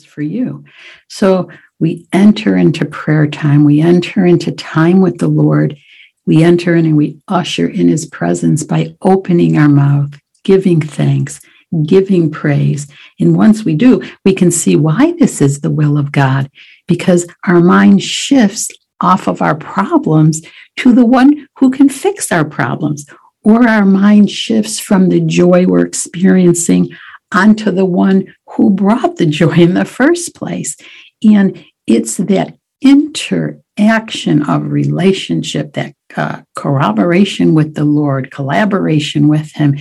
For 0.04 0.20
you. 0.20 0.64
So 1.08 1.50
we 1.78 2.06
enter 2.12 2.56
into 2.56 2.84
prayer 2.84 3.26
time, 3.26 3.64
we 3.64 3.80
enter 3.80 4.26
into 4.26 4.52
time 4.52 5.00
with 5.00 5.18
the 5.18 5.28
Lord, 5.28 5.78
we 6.26 6.44
enter 6.44 6.76
in 6.76 6.84
and 6.84 6.96
we 6.96 7.22
usher 7.28 7.66
in 7.66 7.88
his 7.88 8.04
presence 8.04 8.62
by 8.62 8.94
opening 9.00 9.56
our 9.56 9.68
mouth, 9.68 10.10
giving 10.44 10.80
thanks, 10.82 11.40
giving 11.86 12.30
praise. 12.30 12.86
And 13.18 13.34
once 13.34 13.64
we 13.64 13.74
do, 13.74 14.02
we 14.26 14.34
can 14.34 14.50
see 14.50 14.76
why 14.76 15.12
this 15.12 15.40
is 15.40 15.60
the 15.60 15.70
will 15.70 15.96
of 15.96 16.12
God 16.12 16.50
because 16.86 17.26
our 17.46 17.60
mind 17.60 18.02
shifts 18.02 18.70
off 19.00 19.26
of 19.26 19.40
our 19.40 19.54
problems 19.54 20.42
to 20.76 20.92
the 20.92 21.06
one 21.06 21.48
who 21.56 21.70
can 21.70 21.88
fix 21.88 22.30
our 22.30 22.44
problems. 22.44 23.06
Or 23.42 23.66
our 23.66 23.86
mind 23.86 24.30
shifts 24.30 24.78
from 24.78 25.08
the 25.08 25.20
joy 25.20 25.64
we're 25.66 25.86
experiencing 25.86 26.90
onto 27.32 27.70
the 27.70 27.84
one 27.84 28.34
who 28.50 28.70
brought 28.70 29.16
the 29.16 29.26
joy 29.26 29.54
in 29.54 29.74
the 29.74 29.84
first 29.84 30.34
place. 30.34 30.76
And 31.22 31.64
it's 31.86 32.16
that 32.16 32.56
interaction 32.80 34.48
of 34.48 34.70
relationship, 34.70 35.74
that 35.74 35.94
uh, 36.16 36.42
corroboration 36.54 37.54
with 37.54 37.74
the 37.74 37.84
Lord, 37.84 38.30
collaboration 38.30 39.28
with 39.28 39.52
Him, 39.52 39.76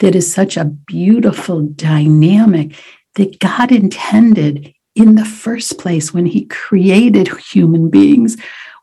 that 0.00 0.14
is 0.14 0.32
such 0.32 0.56
a 0.56 0.64
beautiful 0.64 1.62
dynamic 1.62 2.74
that 3.14 3.38
God 3.38 3.72
intended 3.72 4.74
in 4.94 5.14
the 5.14 5.24
first 5.24 5.78
place 5.78 6.12
when 6.12 6.26
He 6.26 6.46
created 6.46 7.28
human 7.28 7.90
beings. 7.90 8.36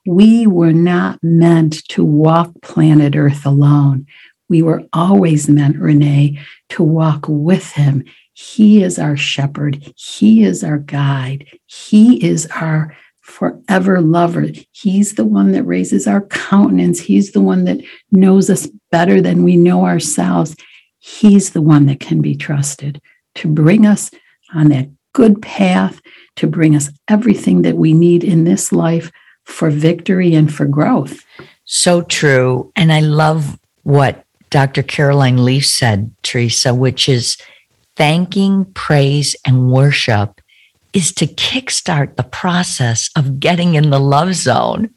We 0.06 0.48
were 0.48 0.74
not 0.74 1.20
meant 1.22 1.88
to 1.90 2.04
walk 2.04 2.52
planet 2.62 3.16
Earth 3.16 3.46
alone. 3.46 4.08
We 4.52 4.62
were 4.62 4.84
always 4.92 5.48
meant, 5.48 5.78
Renee, 5.78 6.38
to 6.72 6.84
walk 6.84 7.24
with 7.30 7.72
him. 7.72 8.04
He 8.34 8.84
is 8.84 9.00
our 9.00 9.16
shepherd. 9.16 9.94
He 9.96 10.44
is 10.44 10.62
our 10.62 10.78
guide. 10.78 11.48
He 11.68 12.22
is 12.22 12.50
our 12.54 12.94
forever 13.22 14.02
lover. 14.02 14.48
He's 14.74 15.16
the 15.16 15.24
one 15.24 15.54
that 15.54 15.64
raises 15.64 16.06
our 16.06 16.24
countenance. 16.24 17.00
He's 17.00 17.32
the 17.32 17.40
one 17.40 17.64
that 17.64 17.80
knows 18.12 18.50
us 18.50 18.68
better 18.92 19.22
than 19.22 19.46
we 19.46 19.56
know 19.56 19.86
ourselves. 19.86 20.54
He's 21.00 21.52
the 21.52 21.62
one 21.62 21.86
that 21.86 22.02
can 22.02 22.22
be 22.22 22.36
trusted 22.36 23.02
to 23.36 23.48
bring 23.48 23.86
us 23.86 24.12
on 24.54 24.68
that 24.68 24.90
good 25.14 25.42
path, 25.42 26.02
to 26.36 26.46
bring 26.46 26.76
us 26.76 26.90
everything 27.08 27.62
that 27.62 27.78
we 27.78 27.94
need 27.94 28.26
in 28.26 28.44
this 28.44 28.74
life 28.74 29.14
for 29.46 29.70
victory 29.70 30.36
and 30.36 30.54
for 30.54 30.66
growth. 30.66 31.26
So 31.64 32.02
true. 32.02 32.74
And 32.76 32.92
I 32.92 33.00
love 33.00 33.58
what 33.84 34.26
Dr. 34.52 34.84
Caroline 34.84 35.44
Leaf 35.44 35.66
said, 35.66 36.14
Teresa, 36.22 36.76
which 36.76 37.10
is 37.10 37.38
thanking, 37.96 38.66
praise, 38.74 39.36
and 39.46 39.72
worship 39.72 40.40
is 40.94 41.14
to 41.14 41.26
kickstart 41.26 42.16
the 42.16 42.24
process 42.24 43.10
of 43.16 43.40
getting 43.40 43.76
in 43.76 43.90
the 43.90 44.00
love 44.00 44.36
zone. 44.36 44.90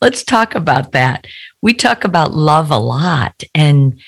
Let's 0.00 0.22
talk 0.22 0.54
about 0.54 0.92
that. 0.92 1.26
We 1.62 1.74
talk 1.74 2.04
about 2.04 2.34
love 2.34 2.70
a 2.70 2.78
lot. 2.78 3.42
And 3.54 3.98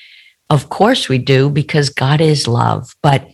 of 0.50 0.68
course 0.68 1.08
we 1.08 1.18
do 1.18 1.48
because 1.48 1.88
God 1.88 2.20
is 2.20 2.46
love, 2.46 2.94
but 3.02 3.26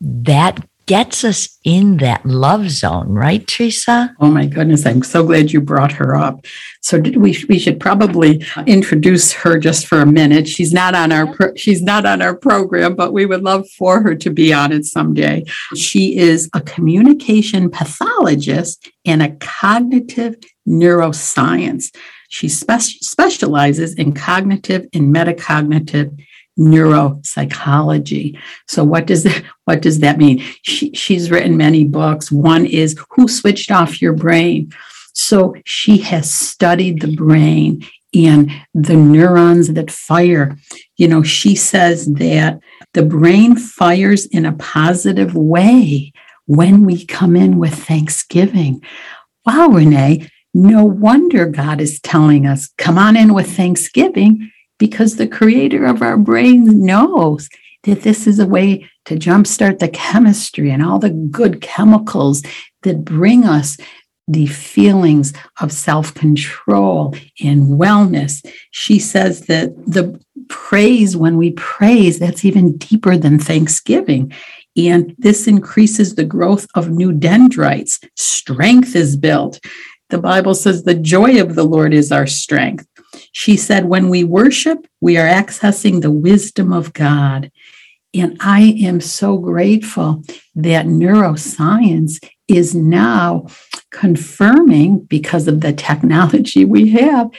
that 0.00 0.64
gets 0.86 1.24
us 1.24 1.58
in 1.64 1.96
that 1.96 2.24
love 2.24 2.70
zone, 2.70 3.08
right, 3.08 3.46
Teresa? 3.46 4.14
Oh 4.20 4.30
my 4.30 4.46
goodness, 4.46 4.86
I'm 4.86 5.02
so 5.02 5.24
glad 5.26 5.52
you 5.52 5.60
brought 5.60 5.92
her 5.92 6.14
up. 6.14 6.44
So 6.80 6.98
we 6.98 7.44
we 7.48 7.58
should 7.58 7.80
probably 7.80 8.44
introduce 8.66 9.32
her 9.32 9.58
just 9.58 9.86
for 9.86 10.00
a 10.00 10.06
minute. 10.06 10.48
She's 10.48 10.72
not 10.72 10.94
on 10.94 11.10
our 11.10 11.26
pro, 11.26 11.54
she's 11.56 11.82
not 11.82 12.06
on 12.06 12.22
our 12.22 12.36
program, 12.36 12.94
but 12.94 13.12
we 13.12 13.26
would 13.26 13.42
love 13.42 13.68
for 13.70 14.00
her 14.02 14.14
to 14.14 14.30
be 14.30 14.52
on 14.52 14.72
it 14.72 14.84
someday. 14.84 15.44
She 15.74 16.16
is 16.16 16.48
a 16.54 16.60
communication 16.60 17.68
pathologist 17.68 18.88
and 19.04 19.22
a 19.22 19.34
cognitive 19.36 20.36
neuroscience. 20.68 21.94
She 22.28 22.48
spe- 22.48 22.80
specializes 22.80 23.94
in 23.94 24.12
cognitive 24.12 24.86
and 24.92 25.14
metacognitive 25.14 26.16
neuropsychology. 26.58 28.38
So 28.66 28.84
what 28.84 29.06
does 29.06 29.24
that, 29.24 29.42
what 29.64 29.82
does 29.82 30.00
that 30.00 30.18
mean? 30.18 30.42
She, 30.62 30.92
she's 30.92 31.30
written 31.30 31.56
many 31.56 31.84
books. 31.84 32.32
One 32.32 32.66
is 32.66 32.98
Who 33.10 33.28
Switched 33.28 33.70
Off 33.70 34.00
Your 34.00 34.12
Brain? 34.12 34.72
So 35.12 35.54
she 35.64 35.98
has 35.98 36.32
studied 36.32 37.00
the 37.00 37.14
brain 37.14 37.86
and 38.14 38.50
the 38.74 38.96
neurons 38.96 39.72
that 39.72 39.90
fire. 39.90 40.56
You 40.96 41.08
know, 41.08 41.22
she 41.22 41.54
says 41.54 42.06
that 42.14 42.60
the 42.94 43.02
brain 43.02 43.56
fires 43.56 44.26
in 44.26 44.46
a 44.46 44.54
positive 44.54 45.34
way 45.34 46.12
when 46.46 46.84
we 46.84 47.04
come 47.04 47.36
in 47.36 47.58
with 47.58 47.74
thanksgiving. 47.74 48.82
Wow, 49.44 49.68
Renee, 49.68 50.30
no 50.54 50.84
wonder 50.84 51.46
God 51.46 51.80
is 51.80 52.00
telling 52.00 52.46
us, 52.46 52.70
come 52.78 52.96
on 52.96 53.16
in 53.16 53.34
with 53.34 53.54
thanksgiving 53.54 54.50
because 54.78 55.16
the 55.16 55.28
creator 55.28 55.84
of 55.86 56.02
our 56.02 56.16
brains 56.16 56.74
knows 56.74 57.48
that 57.84 58.02
this 58.02 58.26
is 58.26 58.38
a 58.38 58.46
way 58.46 58.88
to 59.04 59.14
jumpstart 59.16 59.78
the 59.78 59.88
chemistry 59.88 60.70
and 60.70 60.82
all 60.82 60.98
the 60.98 61.10
good 61.10 61.60
chemicals 61.60 62.42
that 62.82 63.04
bring 63.04 63.44
us 63.44 63.76
the 64.28 64.46
feelings 64.46 65.32
of 65.60 65.72
self 65.72 66.12
control 66.14 67.14
and 67.42 67.78
wellness. 67.78 68.44
She 68.72 68.98
says 68.98 69.42
that 69.42 69.74
the 69.86 70.20
praise, 70.48 71.16
when 71.16 71.36
we 71.36 71.52
praise, 71.52 72.18
that's 72.18 72.44
even 72.44 72.76
deeper 72.76 73.16
than 73.16 73.38
thanksgiving. 73.38 74.32
And 74.76 75.14
this 75.18 75.46
increases 75.46 76.14
the 76.14 76.24
growth 76.24 76.66
of 76.74 76.90
new 76.90 77.12
dendrites. 77.12 78.00
Strength 78.16 78.94
is 78.96 79.16
built. 79.16 79.60
The 80.10 80.18
Bible 80.18 80.54
says 80.54 80.82
the 80.82 80.94
joy 80.94 81.40
of 81.40 81.54
the 81.54 81.64
Lord 81.64 81.94
is 81.94 82.12
our 82.12 82.26
strength. 82.26 82.86
She 83.32 83.56
said, 83.56 83.84
when 83.84 84.08
we 84.08 84.24
worship, 84.24 84.86
we 85.00 85.16
are 85.16 85.28
accessing 85.28 86.00
the 86.00 86.10
wisdom 86.10 86.72
of 86.72 86.92
God. 86.92 87.50
And 88.14 88.36
I 88.40 88.76
am 88.80 89.00
so 89.00 89.36
grateful 89.36 90.22
that 90.54 90.86
neuroscience 90.86 92.24
is 92.48 92.74
now 92.74 93.46
confirming, 93.90 95.00
because 95.00 95.48
of 95.48 95.60
the 95.60 95.72
technology 95.72 96.64
we 96.64 96.90
have, 96.90 97.30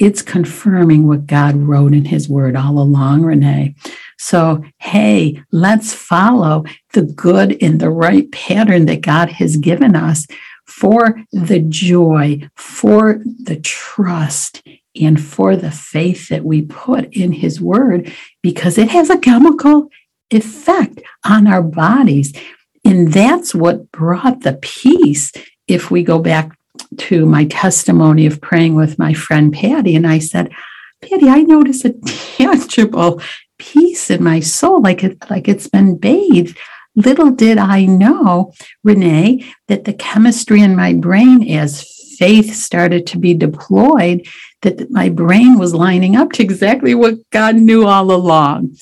it's 0.00 0.22
confirming 0.22 1.06
what 1.06 1.26
God 1.26 1.56
wrote 1.56 1.94
in 1.94 2.06
his 2.06 2.28
word 2.28 2.56
all 2.56 2.78
along, 2.78 3.22
Renee. 3.22 3.76
So, 4.18 4.64
hey, 4.78 5.42
let's 5.52 5.92
follow 5.92 6.64
the 6.94 7.02
good 7.02 7.62
and 7.62 7.80
the 7.80 7.90
right 7.90 8.30
pattern 8.32 8.86
that 8.86 9.02
God 9.02 9.28
has 9.30 9.56
given 9.56 9.94
us 9.94 10.26
for 10.66 11.20
the 11.30 11.60
joy, 11.60 12.48
for 12.56 13.22
the 13.24 13.60
trust, 13.60 14.62
and 15.00 15.22
for 15.22 15.56
the 15.56 15.70
faith 15.70 16.28
that 16.28 16.44
we 16.44 16.62
put 16.62 17.12
in 17.12 17.32
his 17.32 17.60
word 17.60 18.12
because 18.42 18.78
it 18.78 18.88
has 18.90 19.10
a 19.10 19.18
chemical 19.18 19.88
effect 20.30 21.00
on 21.24 21.46
our 21.46 21.62
bodies. 21.62 22.32
And 22.84 23.12
that's 23.12 23.54
what 23.54 23.90
brought 23.90 24.40
the 24.40 24.54
peace. 24.54 25.32
If 25.66 25.90
we 25.90 26.02
go 26.02 26.18
back 26.18 26.56
to 26.98 27.26
my 27.26 27.46
testimony 27.46 28.26
of 28.26 28.40
praying 28.40 28.74
with 28.74 28.98
my 28.98 29.14
friend 29.14 29.52
Patty, 29.52 29.96
and 29.96 30.06
I 30.06 30.18
said, 30.18 30.52
Patty, 31.02 31.28
I 31.28 31.42
notice 31.42 31.84
a 31.84 31.92
tangible 31.92 33.20
peace 33.58 34.10
in 34.10 34.22
my 34.22 34.40
soul, 34.40 34.80
like 34.82 35.02
it, 35.02 35.18
like 35.30 35.48
it's 35.48 35.68
been 35.68 35.96
bathed. 35.96 36.58
Little 36.96 37.30
did 37.30 37.58
I 37.58 37.86
know, 37.86 38.52
Renee, 38.84 39.44
that 39.68 39.84
the 39.84 39.92
chemistry 39.92 40.60
in 40.60 40.76
my 40.76 40.92
brain, 40.92 41.48
as 41.50 41.82
faith 42.24 42.54
started 42.54 43.06
to 43.06 43.18
be 43.18 43.34
deployed, 43.34 44.26
that 44.62 44.90
my 44.90 45.10
brain 45.10 45.58
was 45.58 45.74
lining 45.74 46.16
up 46.16 46.32
to 46.32 46.42
exactly 46.42 46.94
what 46.94 47.16
God 47.28 47.54
knew 47.56 47.86
all 47.86 48.10
along. 48.10 48.76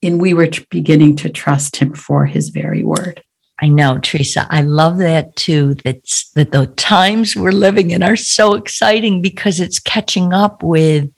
and 0.00 0.20
we 0.20 0.32
were 0.32 0.48
beginning 0.70 1.16
to 1.16 1.28
trust 1.28 1.76
him 1.76 1.92
for 1.92 2.24
his 2.24 2.50
very 2.50 2.84
word. 2.84 3.20
I 3.60 3.68
know, 3.68 3.98
Teresa. 3.98 4.46
I 4.48 4.62
love 4.62 4.98
that 4.98 5.34
too. 5.34 5.74
That's 5.84 6.30
that 6.36 6.52
the 6.52 6.66
times 6.66 7.34
we're 7.34 7.64
living 7.66 7.90
in 7.90 8.04
are 8.04 8.16
so 8.16 8.54
exciting 8.54 9.22
because 9.22 9.58
it's 9.58 9.80
catching 9.80 10.32
up 10.32 10.62
with 10.62 11.10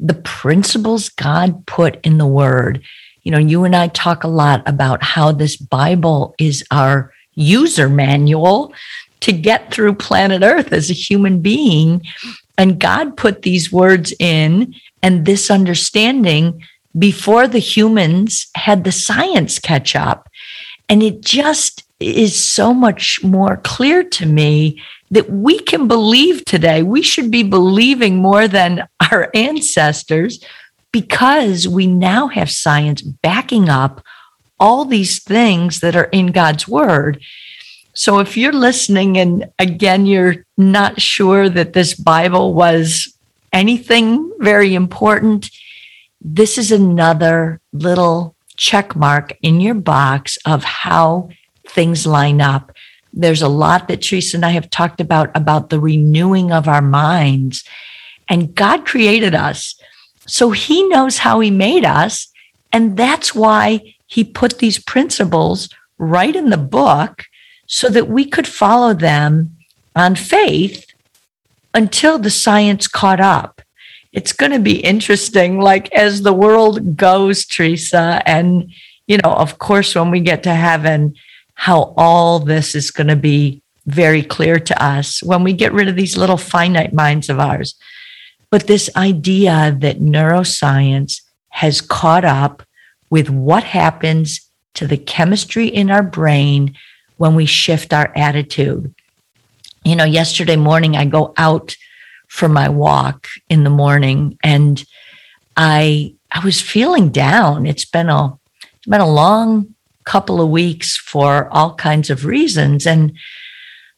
the 0.00 0.14
principles 0.14 1.10
God 1.10 1.66
put 1.66 1.98
in 2.06 2.16
the 2.16 2.32
word. 2.42 2.82
You 3.22 3.32
know, 3.32 3.38
you 3.38 3.64
and 3.64 3.76
I 3.76 3.88
talk 3.88 4.24
a 4.24 4.28
lot 4.44 4.62
about 4.66 5.02
how 5.02 5.32
this 5.32 5.56
Bible 5.56 6.34
is 6.38 6.64
our 6.70 7.12
user 7.34 7.88
manual 7.88 8.72
to 9.22 9.32
get 9.32 9.72
through 9.72 9.94
planet 9.94 10.42
Earth 10.42 10.72
as 10.72 10.90
a 10.90 10.94
human 10.94 11.40
being. 11.40 12.02
And 12.58 12.78
God 12.78 13.16
put 13.16 13.42
these 13.42 13.72
words 13.72 14.12
in 14.18 14.74
and 15.02 15.24
this 15.24 15.50
understanding 15.50 16.62
before 16.98 17.48
the 17.48 17.58
humans 17.58 18.48
had 18.54 18.84
the 18.84 18.92
science 18.92 19.58
catch 19.58 19.96
up. 19.96 20.28
And 20.88 21.02
it 21.02 21.22
just 21.22 21.84
is 22.00 22.36
so 22.36 22.74
much 22.74 23.22
more 23.22 23.56
clear 23.58 24.04
to 24.04 24.26
me 24.26 24.82
that 25.10 25.30
we 25.30 25.58
can 25.58 25.88
believe 25.88 26.44
today. 26.44 26.82
We 26.82 27.02
should 27.02 27.30
be 27.30 27.42
believing 27.42 28.16
more 28.16 28.48
than 28.48 28.86
our 29.10 29.30
ancestors 29.34 30.44
because 30.90 31.66
we 31.66 31.86
now 31.86 32.28
have 32.28 32.50
science 32.50 33.02
backing 33.02 33.68
up 33.68 34.04
all 34.60 34.84
these 34.84 35.22
things 35.22 35.80
that 35.80 35.96
are 35.96 36.10
in 36.12 36.26
God's 36.28 36.68
word. 36.68 37.20
So 37.94 38.20
if 38.20 38.36
you're 38.36 38.52
listening 38.52 39.18
and 39.18 39.50
again, 39.58 40.06
you're 40.06 40.46
not 40.56 41.00
sure 41.00 41.48
that 41.48 41.74
this 41.74 41.94
Bible 41.94 42.54
was 42.54 43.14
anything 43.52 44.32
very 44.38 44.74
important, 44.74 45.50
this 46.20 46.56
is 46.56 46.72
another 46.72 47.60
little 47.72 48.34
check 48.56 48.96
mark 48.96 49.36
in 49.42 49.60
your 49.60 49.74
box 49.74 50.38
of 50.46 50.64
how 50.64 51.28
things 51.66 52.06
line 52.06 52.40
up. 52.40 52.72
There's 53.12 53.42
a 53.42 53.48
lot 53.48 53.88
that 53.88 54.02
Teresa 54.02 54.38
and 54.38 54.46
I 54.46 54.50
have 54.50 54.70
talked 54.70 55.00
about, 55.00 55.30
about 55.36 55.68
the 55.68 55.80
renewing 55.80 56.50
of 56.50 56.68
our 56.68 56.80
minds. 56.80 57.64
And 58.28 58.54
God 58.54 58.86
created 58.86 59.34
us. 59.34 59.74
So 60.26 60.50
he 60.50 60.88
knows 60.88 61.18
how 61.18 61.40
he 61.40 61.50
made 61.50 61.84
us. 61.84 62.28
And 62.72 62.96
that's 62.96 63.34
why 63.34 63.96
he 64.06 64.24
put 64.24 64.58
these 64.58 64.82
principles 64.82 65.68
right 65.98 66.34
in 66.34 66.48
the 66.48 66.56
book 66.56 67.24
so 67.72 67.88
that 67.88 68.06
we 68.06 68.26
could 68.26 68.46
follow 68.46 68.92
them 68.92 69.56
on 69.96 70.14
faith 70.14 70.84
until 71.72 72.18
the 72.18 72.28
science 72.28 72.86
caught 72.86 73.18
up. 73.18 73.62
It's 74.12 74.34
going 74.34 74.52
to 74.52 74.58
be 74.58 74.84
interesting, 74.84 75.58
like 75.58 75.90
as 75.94 76.20
the 76.20 76.34
world 76.34 76.98
goes, 76.98 77.46
Teresa. 77.46 78.22
And, 78.26 78.70
you 79.06 79.16
know, 79.16 79.32
of 79.32 79.58
course, 79.58 79.94
when 79.94 80.10
we 80.10 80.20
get 80.20 80.42
to 80.42 80.54
heaven, 80.54 81.14
how 81.54 81.94
all 81.96 82.40
this 82.40 82.74
is 82.74 82.90
going 82.90 83.06
to 83.06 83.16
be 83.16 83.62
very 83.86 84.22
clear 84.22 84.60
to 84.60 84.84
us 84.84 85.22
when 85.22 85.42
we 85.42 85.54
get 85.54 85.72
rid 85.72 85.88
of 85.88 85.96
these 85.96 86.18
little 86.18 86.36
finite 86.36 86.92
minds 86.92 87.30
of 87.30 87.40
ours. 87.40 87.74
But 88.50 88.66
this 88.66 88.90
idea 88.96 89.74
that 89.80 89.98
neuroscience 89.98 91.22
has 91.48 91.80
caught 91.80 92.26
up 92.26 92.64
with 93.08 93.30
what 93.30 93.64
happens 93.64 94.46
to 94.74 94.86
the 94.86 94.98
chemistry 94.98 95.68
in 95.68 95.90
our 95.90 96.02
brain 96.02 96.76
when 97.22 97.36
we 97.36 97.46
shift 97.46 97.92
our 97.92 98.12
attitude. 98.16 98.92
You 99.84 99.94
know, 99.94 100.02
yesterday 100.02 100.56
morning, 100.56 100.96
I 100.96 101.04
go 101.04 101.32
out 101.36 101.76
for 102.26 102.48
my 102.48 102.68
walk 102.68 103.28
in 103.48 103.62
the 103.62 103.70
morning 103.70 104.36
and 104.42 104.84
I 105.56 106.16
I 106.32 106.44
was 106.44 106.60
feeling 106.60 107.10
down. 107.10 107.64
It's 107.64 107.84
been 107.84 108.08
a 108.08 108.36
it's 108.74 108.88
been 108.88 109.00
a 109.00 109.08
long 109.08 109.72
couple 110.04 110.40
of 110.40 110.50
weeks 110.50 110.96
for 110.96 111.48
all 111.52 111.76
kinds 111.76 112.10
of 112.10 112.24
reasons. 112.24 112.88
And 112.88 113.12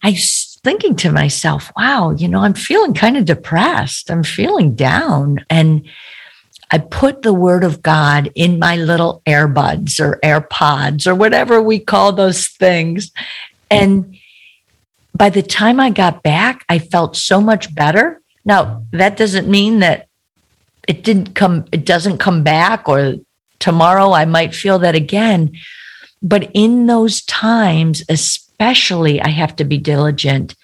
I 0.03 0.11
was 0.11 0.61
thinking 0.63 0.95
to 0.97 1.11
myself, 1.11 1.73
wow, 1.79 2.11
you 2.11 2.29
know, 2.29 2.41
I'm 2.41 2.53
feeling 2.53 2.93
kind 2.93 3.17
of 3.17 3.25
depressed. 3.25 4.11
I'm 4.11 4.23
feeling 4.23 4.75
down. 4.75 5.47
And 5.49 5.87
I 6.71 6.79
put 6.79 7.23
the 7.23 7.35
word 7.35 7.65
of 7.65 7.83
God 7.83 8.31
in 8.35 8.59
my 8.59 8.77
little 8.77 9.23
earbuds 9.27 10.01
or 10.01 10.19
AirPods 10.23 11.07
or 11.07 11.15
whatever 11.15 11.63
we 11.63 11.79
call 11.79 12.13
those 12.13 12.49
things. 12.49 13.13
And 13.71 14.17
by 15.15 15.31
the 15.31 15.43
time 15.43 15.79
I 15.79 15.91
got 15.91 16.23
back, 16.23 16.65
I 16.69 16.79
felt 16.79 17.17
so 17.17 17.41
much 17.41 17.75
better. 17.75 18.21
Now, 18.45 18.85
that 18.93 19.17
doesn't 19.17 19.49
mean 19.49 19.79
that 19.81 20.09
it 20.89 21.05
didn't 21.05 21.35
come, 21.35 21.65
it 21.73 21.87
doesn't 21.87 22.19
come 22.19 22.43
back, 22.43 22.89
or 22.89 23.15
tomorrow 23.59 24.13
I 24.13 24.25
might 24.25 24.55
feel 24.55 24.79
that 24.81 24.95
again. 24.95 25.53
But 26.21 26.51
in 26.53 26.87
those 26.87 27.23
times, 27.23 28.03
especially, 28.09 29.21
I 29.21 29.29
have 29.29 29.57
to 29.57 29.65
be 29.65 29.79
diligent. 29.79 30.55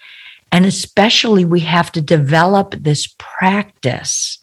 And 0.52 0.66
especially, 0.66 1.44
we 1.44 1.60
have 1.60 1.92
to 1.92 2.00
develop 2.00 2.74
this 2.76 3.14
practice, 3.18 4.39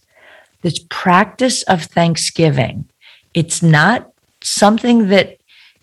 this 0.62 0.80
practice 0.90 1.64
of 1.64 1.84
thanksgiving. 1.84 2.86
It's 3.34 3.62
not 3.62 4.12
something 4.42 5.10
that 5.10 5.38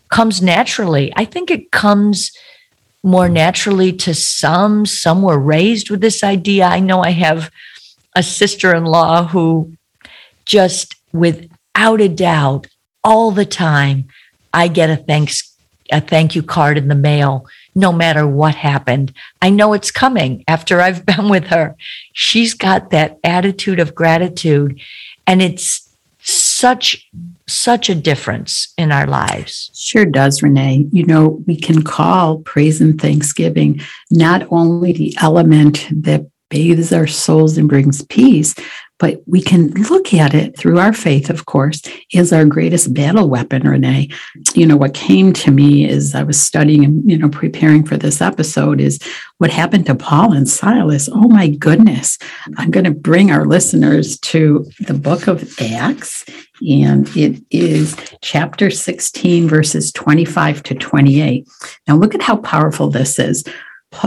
comes 0.09 0.41
naturally. 0.41 1.11
I 1.15 1.25
think 1.25 1.49
it 1.49 1.71
comes 1.71 2.31
more 3.03 3.29
naturally 3.29 3.93
to 3.93 4.13
some. 4.13 4.85
Some 4.85 5.21
were 5.21 5.39
raised 5.39 5.89
with 5.89 6.01
this 6.01 6.23
idea. 6.23 6.65
I 6.65 6.79
know 6.79 7.01
I 7.01 7.11
have 7.11 7.51
a 8.15 8.23
sister 8.23 8.73
in 8.73 8.85
law 8.85 9.27
who 9.27 9.73
just 10.45 10.95
without 11.11 12.01
a 12.01 12.09
doubt, 12.09 12.67
all 13.03 13.31
the 13.31 13.45
time, 13.45 14.07
I 14.53 14.67
get 14.67 14.89
a 14.89 14.95
thanks 14.97 15.55
a 15.91 16.01
thank 16.01 16.35
you 16.35 16.41
card 16.41 16.77
in 16.77 16.87
the 16.87 16.95
mail 16.95 17.45
no 17.75 17.91
matter 17.91 18.25
what 18.25 18.55
happened. 18.55 19.13
I 19.41 19.49
know 19.49 19.73
it's 19.73 19.91
coming 19.91 20.43
after 20.47 20.81
I've 20.81 21.05
been 21.05 21.29
with 21.29 21.47
her. 21.47 21.75
She's 22.13 22.53
got 22.53 22.89
that 22.91 23.19
attitude 23.23 23.79
of 23.79 23.93
gratitude 23.93 24.79
and 25.27 25.41
it's 25.41 25.81
such 26.19 27.07
such 27.47 27.89
a 27.89 27.95
difference 27.95 28.73
in 28.75 28.91
our 28.91 29.05
lives. 29.05 29.69
Sure 29.75 30.05
does, 30.05 30.41
Renee. 30.41 30.87
You 30.91 31.05
know, 31.05 31.43
we 31.45 31.55
can 31.55 31.83
call 31.83 32.39
praise 32.39 32.81
and 32.81 32.99
thanksgiving 32.99 33.81
not 34.09 34.47
only 34.49 34.93
the 34.93 35.15
element 35.21 35.87
that 35.91 36.25
bathes 36.49 36.91
our 36.91 37.05
souls 37.05 37.57
and 37.57 37.69
brings 37.69 38.03
peace, 38.05 38.55
but 38.97 39.21
we 39.27 39.41
can 39.41 39.71
look 39.89 40.13
at 40.13 40.33
it 40.33 40.57
through 40.57 40.79
our 40.79 40.93
faith, 40.93 41.29
of 41.29 41.45
course, 41.45 41.81
is 42.13 42.31
our 42.31 42.45
greatest 42.45 42.93
battle 42.93 43.29
weapon, 43.29 43.67
Renee. 43.67 44.09
You 44.53 44.65
know, 44.65 44.77
what 44.77 44.93
came 44.93 45.33
to 45.33 45.51
me 45.51 45.87
as 45.89 46.15
I 46.15 46.23
was 46.23 46.39
studying 46.39 46.85
and, 46.85 47.09
you 47.09 47.17
know, 47.17 47.29
preparing 47.29 47.85
for 47.85 47.97
this 47.97 48.21
episode 48.21 48.79
is 48.79 48.99
what 49.37 49.51
happened 49.51 49.85
to 49.87 49.95
Paul 49.95 50.31
and 50.31 50.47
Silas. 50.47 51.09
Oh 51.11 51.27
my 51.27 51.49
goodness. 51.49 52.17
I'm 52.57 52.71
going 52.71 52.85
to 52.85 52.91
bring 52.91 53.31
our 53.31 53.45
listeners 53.45 54.17
to 54.19 54.65
the 54.87 54.93
book 54.93 55.27
of 55.27 55.53
Acts, 55.59 56.25
and 56.61 57.09
it 57.17 57.43
is 57.51 57.97
chapter 58.21 58.69
16, 58.69 59.49
verses 59.49 59.91
25 59.91 60.63
to 60.63 60.75
28. 60.75 61.47
Now, 61.87 61.97
look 61.97 62.15
at 62.15 62.21
how 62.21 62.37
powerful 62.37 62.89
this 62.89 63.19
is 63.19 63.43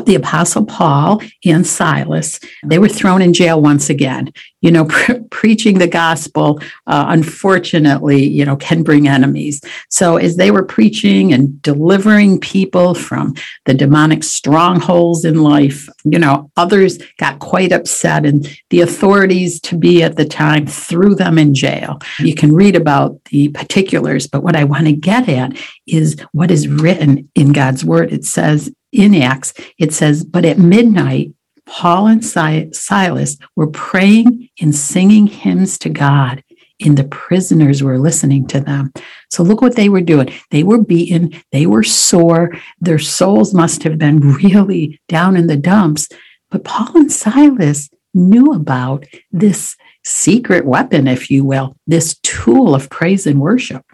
the 0.04 0.14
apostle 0.14 0.64
paul 0.64 1.22
and 1.44 1.66
silas. 1.66 2.40
They 2.64 2.78
were 2.78 2.88
thrown 2.88 3.22
in 3.22 3.32
jail 3.32 3.60
once 3.60 3.90
again. 3.90 4.32
You 4.60 4.70
know 4.70 4.84
pre- 4.88 5.20
preaching 5.30 5.78
the 5.78 5.86
gospel 5.86 6.60
uh, 6.86 7.06
unfortunately 7.08 8.26
you 8.26 8.44
know 8.44 8.56
can 8.56 8.82
bring 8.82 9.08
enemies. 9.08 9.60
So 9.88 10.16
as 10.16 10.36
they 10.36 10.50
were 10.50 10.64
preaching 10.64 11.32
and 11.32 11.60
delivering 11.62 12.40
people 12.40 12.94
from 12.94 13.34
the 13.64 13.74
demonic 13.74 14.24
strongholds 14.24 15.24
in 15.24 15.42
life 15.42 15.88
you 16.04 16.18
know 16.18 16.50
others 16.56 16.98
got 17.18 17.38
quite 17.38 17.72
upset 17.72 18.24
and 18.24 18.48
the 18.70 18.80
authorities 18.80 19.60
to 19.60 19.76
be 19.76 20.02
at 20.02 20.16
the 20.16 20.24
time 20.24 20.66
threw 20.66 21.14
them 21.14 21.38
in 21.38 21.54
jail. 21.54 21.98
You 22.18 22.34
can 22.34 22.54
read 22.54 22.76
about 22.76 23.22
the 23.26 23.48
particulars 23.48 24.26
but 24.26 24.42
what 24.42 24.56
i 24.56 24.64
want 24.64 24.86
to 24.86 24.92
get 24.92 25.28
at 25.28 25.56
is 25.86 26.16
what 26.32 26.50
is 26.50 26.68
written 26.68 27.28
in 27.34 27.52
god's 27.52 27.84
word. 27.84 28.12
It 28.12 28.24
says 28.24 28.72
in 28.92 29.14
Acts, 29.14 29.54
it 29.78 29.92
says, 29.92 30.24
But 30.24 30.44
at 30.44 30.58
midnight, 30.58 31.32
Paul 31.66 32.06
and 32.06 32.24
Silas 32.24 33.36
were 33.54 33.66
praying 33.66 34.48
and 34.60 34.74
singing 34.74 35.26
hymns 35.26 35.78
to 35.80 35.90
God, 35.90 36.42
and 36.80 36.96
the 36.96 37.04
prisoners 37.04 37.82
were 37.82 37.98
listening 37.98 38.46
to 38.48 38.60
them. 38.60 38.92
So 39.30 39.42
look 39.42 39.60
what 39.60 39.76
they 39.76 39.88
were 39.88 40.00
doing. 40.00 40.32
They 40.50 40.62
were 40.62 40.82
beaten, 40.82 41.42
they 41.52 41.66
were 41.66 41.82
sore, 41.82 42.52
their 42.80 42.98
souls 42.98 43.52
must 43.52 43.82
have 43.82 43.98
been 43.98 44.20
really 44.42 45.00
down 45.08 45.36
in 45.36 45.46
the 45.46 45.56
dumps. 45.56 46.08
But 46.50 46.64
Paul 46.64 46.96
and 46.96 47.12
Silas 47.12 47.90
knew 48.14 48.52
about 48.52 49.04
this 49.30 49.76
secret 50.04 50.64
weapon, 50.64 51.06
if 51.06 51.30
you 51.30 51.44
will, 51.44 51.76
this 51.86 52.18
tool 52.22 52.74
of 52.74 52.88
praise 52.88 53.26
and 53.26 53.40
worship. 53.40 53.84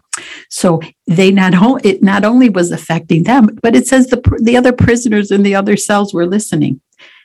So 0.50 0.80
they 1.06 1.30
not 1.30 1.54
only 1.54 1.80
it 1.84 2.02
not 2.02 2.24
only 2.24 2.48
was 2.48 2.70
affecting 2.70 3.24
them, 3.24 3.58
but 3.62 3.74
it 3.74 3.86
says 3.86 4.06
the 4.06 4.20
the 4.42 4.56
other 4.56 4.72
prisoners 4.72 5.30
in 5.30 5.42
the 5.42 5.54
other 5.54 5.76
cells 5.76 6.14
were 6.14 6.26
listening. 6.26 6.80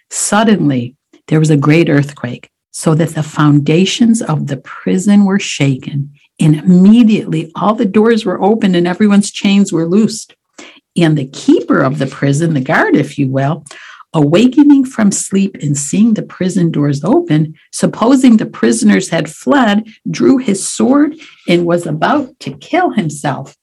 Suddenly, 0.10 0.96
there 1.28 1.40
was 1.40 1.52
a 1.52 1.58
great 1.58 1.90
earthquake, 1.90 2.50
so 2.72 2.96
that 2.96 3.10
the 3.10 3.24
foundations 3.24 4.22
of 4.22 4.48
the 4.48 4.58
prison 4.58 5.26
were 5.26 5.40
shaken, 5.40 6.12
And 6.40 6.56
immediately 6.56 7.52
all 7.56 7.76
the 7.76 7.86
doors 7.86 8.26
were 8.26 8.42
opened 8.42 8.76
and 8.76 8.88
everyone's 8.88 9.32
chains 9.32 9.74
were 9.74 9.86
loosed. 9.86 10.36
And 10.96 11.18
the 11.18 11.28
keeper 11.28 11.82
of 11.82 12.00
the 12.00 12.08
prison, 12.08 12.54
the 12.54 12.62
guard, 12.62 12.96
if 12.96 13.20
you 13.20 13.28
will, 13.30 13.66
awakening 14.14 14.86
from 14.86 15.12
sleep 15.12 15.56
and 15.62 15.78
seeing 15.78 16.14
the 16.14 16.24
prison 16.24 16.72
doors 16.72 17.04
open, 17.04 17.56
supposing 17.72 18.38
the 18.38 18.46
prisoners 18.46 19.10
had 19.10 19.30
fled, 19.30 19.88
drew 20.10 20.38
his 20.38 20.68
sword 20.68 21.16
and 21.48 21.66
was 21.66 21.86
about 21.86 22.40
to 22.40 22.58
kill 22.58 22.92
himself. 22.92 23.56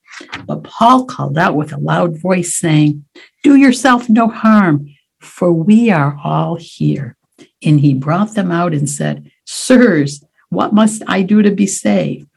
But 0.45 0.63
Paul 0.63 1.05
called 1.05 1.37
out 1.37 1.55
with 1.55 1.73
a 1.73 1.77
loud 1.77 2.19
voice, 2.19 2.55
saying, 2.55 3.05
Do 3.43 3.55
yourself 3.55 4.09
no 4.09 4.27
harm, 4.27 4.87
for 5.19 5.51
we 5.51 5.91
are 5.91 6.17
all 6.23 6.55
here. 6.55 7.17
And 7.63 7.79
he 7.79 7.93
brought 7.93 8.33
them 8.33 8.51
out 8.51 8.73
and 8.73 8.89
said, 8.89 9.29
Sirs, 9.45 10.23
what 10.49 10.73
must 10.73 11.03
I 11.07 11.21
do 11.21 11.41
to 11.41 11.51
be 11.51 11.67
saved? 11.67 12.27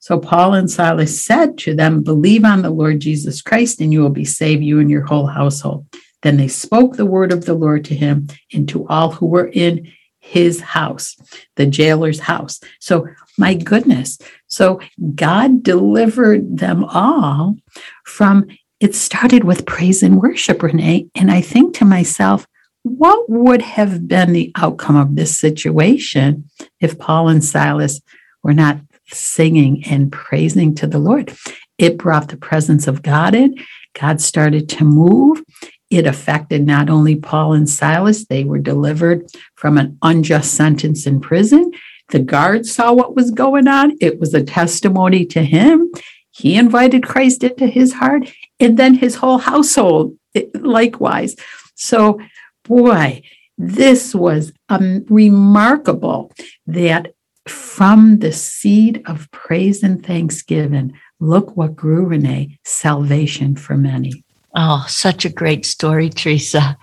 So 0.00 0.18
Paul 0.18 0.52
and 0.52 0.70
Silas 0.70 1.24
said 1.24 1.56
to 1.58 1.74
them, 1.74 2.02
Believe 2.02 2.44
on 2.44 2.60
the 2.60 2.70
Lord 2.70 3.00
Jesus 3.00 3.40
Christ, 3.40 3.80
and 3.80 3.90
you 3.90 4.02
will 4.02 4.10
be 4.10 4.26
saved, 4.26 4.62
you 4.62 4.78
and 4.80 4.90
your 4.90 5.06
whole 5.06 5.26
household. 5.26 5.86
Then 6.24 6.38
they 6.38 6.48
spoke 6.48 6.96
the 6.96 7.06
word 7.06 7.32
of 7.32 7.44
the 7.44 7.54
Lord 7.54 7.84
to 7.84 7.94
him 7.94 8.28
and 8.52 8.66
to 8.70 8.88
all 8.88 9.12
who 9.12 9.26
were 9.26 9.46
in 9.46 9.92
his 10.20 10.58
house, 10.58 11.16
the 11.56 11.66
jailer's 11.66 12.18
house. 12.18 12.58
So, 12.80 13.06
my 13.36 13.52
goodness. 13.52 14.18
So, 14.46 14.80
God 15.14 15.62
delivered 15.62 16.58
them 16.58 16.82
all 16.84 17.56
from 18.04 18.46
it 18.80 18.94
started 18.94 19.44
with 19.44 19.66
praise 19.66 20.02
and 20.02 20.20
worship, 20.20 20.62
Renee. 20.62 21.08
And 21.14 21.30
I 21.30 21.42
think 21.42 21.74
to 21.76 21.84
myself, 21.84 22.46
what 22.82 23.28
would 23.28 23.62
have 23.62 24.08
been 24.08 24.32
the 24.32 24.50
outcome 24.56 24.96
of 24.96 25.16
this 25.16 25.38
situation 25.38 26.48
if 26.80 26.98
Paul 26.98 27.28
and 27.28 27.44
Silas 27.44 28.00
were 28.42 28.54
not 28.54 28.78
singing 29.08 29.84
and 29.86 30.10
praising 30.10 30.74
to 30.76 30.86
the 30.86 30.98
Lord? 30.98 31.34
It 31.76 31.98
brought 31.98 32.28
the 32.28 32.36
presence 32.36 32.86
of 32.86 33.02
God 33.02 33.34
in. 33.34 33.56
God 33.98 34.20
started 34.20 34.68
to 34.70 34.84
move. 34.84 35.42
It 35.90 36.06
affected 36.06 36.66
not 36.66 36.90
only 36.90 37.16
Paul 37.16 37.52
and 37.52 37.68
Silas, 37.68 38.26
they 38.26 38.44
were 38.44 38.58
delivered 38.58 39.26
from 39.54 39.78
an 39.78 39.98
unjust 40.02 40.54
sentence 40.54 41.06
in 41.06 41.20
prison. 41.20 41.70
The 42.08 42.18
guards 42.18 42.72
saw 42.72 42.92
what 42.92 43.16
was 43.16 43.30
going 43.30 43.68
on. 43.68 43.96
It 44.00 44.18
was 44.18 44.34
a 44.34 44.42
testimony 44.42 45.24
to 45.26 45.42
him. 45.42 45.90
He 46.30 46.56
invited 46.56 47.04
Christ 47.04 47.44
into 47.44 47.66
his 47.66 47.92
heart 47.92 48.32
and 48.58 48.76
then 48.76 48.94
his 48.94 49.16
whole 49.16 49.38
household 49.38 50.16
likewise. 50.54 51.36
So, 51.76 52.20
boy, 52.64 53.22
this 53.56 54.14
was 54.14 54.52
um, 54.68 55.04
remarkable 55.08 56.32
that 56.66 57.14
from 57.46 58.18
the 58.18 58.32
seed 58.32 59.02
of 59.06 59.30
praise 59.30 59.82
and 59.82 60.04
thanksgiving, 60.04 60.94
look 61.20 61.56
what 61.56 61.76
grew, 61.76 62.06
Renee 62.06 62.58
salvation 62.64 63.54
for 63.54 63.76
many. 63.76 64.23
Oh, 64.54 64.84
such 64.88 65.24
a 65.24 65.30
great 65.30 65.66
story, 65.66 66.08
Teresa. 66.08 66.76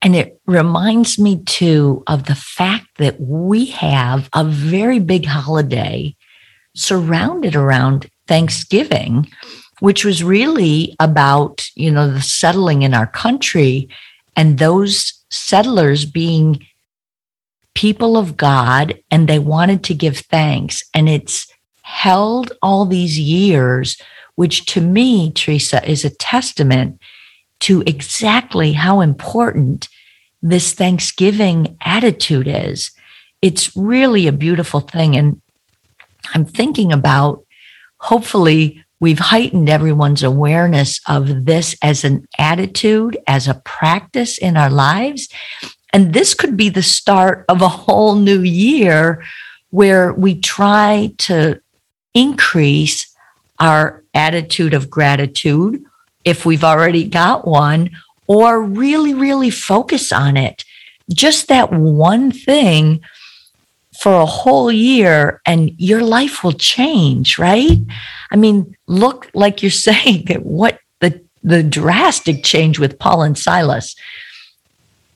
And 0.00 0.14
it 0.14 0.40
reminds 0.46 1.18
me 1.18 1.42
too 1.44 2.02
of 2.06 2.24
the 2.24 2.34
fact 2.34 2.86
that 2.98 3.20
we 3.20 3.66
have 3.66 4.28
a 4.34 4.44
very 4.44 4.98
big 4.98 5.26
holiday 5.26 6.14
surrounded 6.74 7.54
around 7.54 8.10
Thanksgiving, 8.26 9.30
which 9.80 10.04
was 10.04 10.22
really 10.22 10.94
about, 11.00 11.64
you 11.74 11.90
know, 11.90 12.10
the 12.10 12.22
settling 12.22 12.82
in 12.82 12.94
our 12.94 13.06
country 13.06 13.88
and 14.36 14.58
those 14.58 15.12
settlers 15.30 16.04
being 16.04 16.64
people 17.74 18.16
of 18.16 18.36
God 18.36 18.98
and 19.10 19.28
they 19.28 19.38
wanted 19.38 19.84
to 19.84 19.94
give 19.94 20.18
thanks. 20.18 20.82
And 20.94 21.08
it's 21.08 21.50
held 21.82 22.52
all 22.62 22.86
these 22.86 23.18
years 23.18 23.96
which 24.36 24.66
to 24.66 24.80
me, 24.80 25.30
Teresa, 25.32 25.88
is 25.88 26.04
a 26.04 26.10
testament 26.10 27.00
to 27.60 27.82
exactly 27.86 28.72
how 28.72 29.00
important 29.00 29.88
this 30.42 30.72
Thanksgiving 30.72 31.76
attitude 31.80 32.46
is. 32.46 32.90
It's 33.40 33.74
really 33.76 34.26
a 34.26 34.32
beautiful 34.32 34.80
thing. 34.80 35.16
And 35.16 35.40
I'm 36.34 36.44
thinking 36.44 36.92
about 36.92 37.44
hopefully 37.98 38.84
we've 39.00 39.18
heightened 39.18 39.68
everyone's 39.68 40.22
awareness 40.22 41.00
of 41.08 41.46
this 41.46 41.76
as 41.82 42.04
an 42.04 42.26
attitude, 42.38 43.16
as 43.26 43.48
a 43.48 43.60
practice 43.64 44.38
in 44.38 44.56
our 44.56 44.70
lives. 44.70 45.28
And 45.92 46.12
this 46.12 46.34
could 46.34 46.56
be 46.56 46.68
the 46.68 46.82
start 46.82 47.44
of 47.48 47.62
a 47.62 47.68
whole 47.68 48.14
new 48.16 48.40
year 48.40 49.24
where 49.70 50.12
we 50.12 50.40
try 50.40 51.12
to 51.18 51.60
increase 52.14 53.13
our 53.58 54.02
attitude 54.14 54.74
of 54.74 54.90
gratitude, 54.90 55.84
if 56.24 56.44
we've 56.46 56.64
already 56.64 57.04
got 57.04 57.46
one, 57.46 57.90
or 58.26 58.62
really, 58.62 59.14
really 59.14 59.50
focus 59.50 60.12
on 60.12 60.36
it. 60.36 60.64
Just 61.12 61.48
that 61.48 61.70
one 61.72 62.30
thing 62.32 63.02
for 63.98 64.20
a 64.20 64.26
whole 64.26 64.72
year 64.72 65.40
and 65.46 65.70
your 65.78 66.02
life 66.02 66.42
will 66.42 66.52
change, 66.52 67.38
right? 67.38 67.78
I 68.30 68.36
mean, 68.36 68.76
look 68.86 69.30
like 69.34 69.62
you're 69.62 69.70
saying 69.88 70.24
that 70.26 70.44
what 70.44 70.78
the 71.00 71.20
the 71.42 71.62
drastic 71.62 72.42
change 72.42 72.78
with 72.78 72.98
Paul 72.98 73.22
and 73.22 73.38
Silas. 73.38 73.94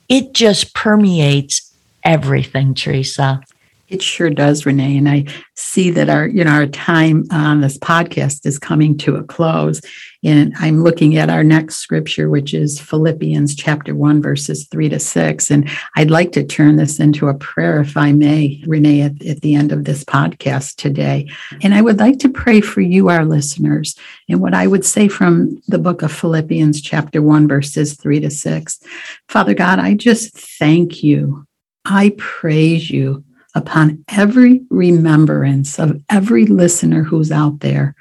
It 0.09 0.33
just 0.33 0.75
permeates 0.75 1.75
everything, 2.03 2.75
Teresa. 2.75 3.43
It 3.89 4.03
sure 4.03 4.29
does, 4.29 4.67
Renee. 4.67 4.99
And 4.99 5.09
I 5.09 5.25
see 5.55 5.91
that 5.93 6.11
our, 6.11 6.27
you 6.27 6.45
know, 6.45 6.51
our 6.51 6.67
time 6.67 7.25
on 7.31 7.63
this 7.63 7.79
podcast 7.79 8.45
is 8.45 8.59
coming 8.59 8.99
to 8.99 9.17
a 9.17 9.25
close. 9.25 9.81
And 10.23 10.53
I'm 10.59 10.83
looking 10.83 11.17
at 11.17 11.31
our 11.31 11.43
next 11.43 11.77
scripture, 11.77 12.29
which 12.29 12.53
is 12.53 12.79
Philippians 12.79 13.55
chapter 13.55 13.95
one, 13.95 14.21
verses 14.21 14.67
three 14.67 14.91
to 14.91 14.99
six. 14.99 15.51
And 15.51 15.71
I'd 15.97 16.11
like 16.11 16.33
to 16.33 16.45
turn 16.45 16.77
this 16.77 17.01
into 17.01 17.29
a 17.29 17.35
prayer, 17.35 17.81
if 17.81 17.97
I 17.97 18.13
may, 18.13 18.63
Renee, 18.67 19.03
at, 19.03 19.25
at 19.25 19.41
the 19.41 19.55
end 19.55 19.73
of 19.73 19.85
this 19.85 20.05
podcast 20.05 20.77
today. 20.77 21.31
And 21.63 21.73
I 21.73 21.81
would 21.81 21.99
like 21.99 22.19
to 22.19 22.29
pray 22.29 22.61
for 22.61 22.83
you, 22.83 23.09
our 23.09 23.25
listeners. 23.25 23.95
And 24.29 24.41
what 24.41 24.55
I 24.55 24.67
would 24.67 24.85
say 24.85 25.09
from 25.09 25.63
the 25.67 25.79
book 25.79 26.03
of 26.03 26.13
Philippians 26.13 26.83
chapter 26.83 27.23
one, 27.23 27.49
verses 27.49 27.95
three 27.95 28.21
to 28.21 28.31
six. 28.31 28.81
Father 29.29 29.55
God, 29.55 29.79
I 29.79 29.95
just 29.95 30.37
thank 30.37 31.03
you. 31.03 31.47
I 31.85 32.15
praise 32.19 32.91
you 32.91 33.25
upon 33.59 34.03
every 34.09 34.63
remembrance 34.71 35.79
of 35.79 36.01
every 36.09 36.47
listener 36.47 37.03
who's 37.03 37.31
out 37.31 37.61
there, 37.61 37.95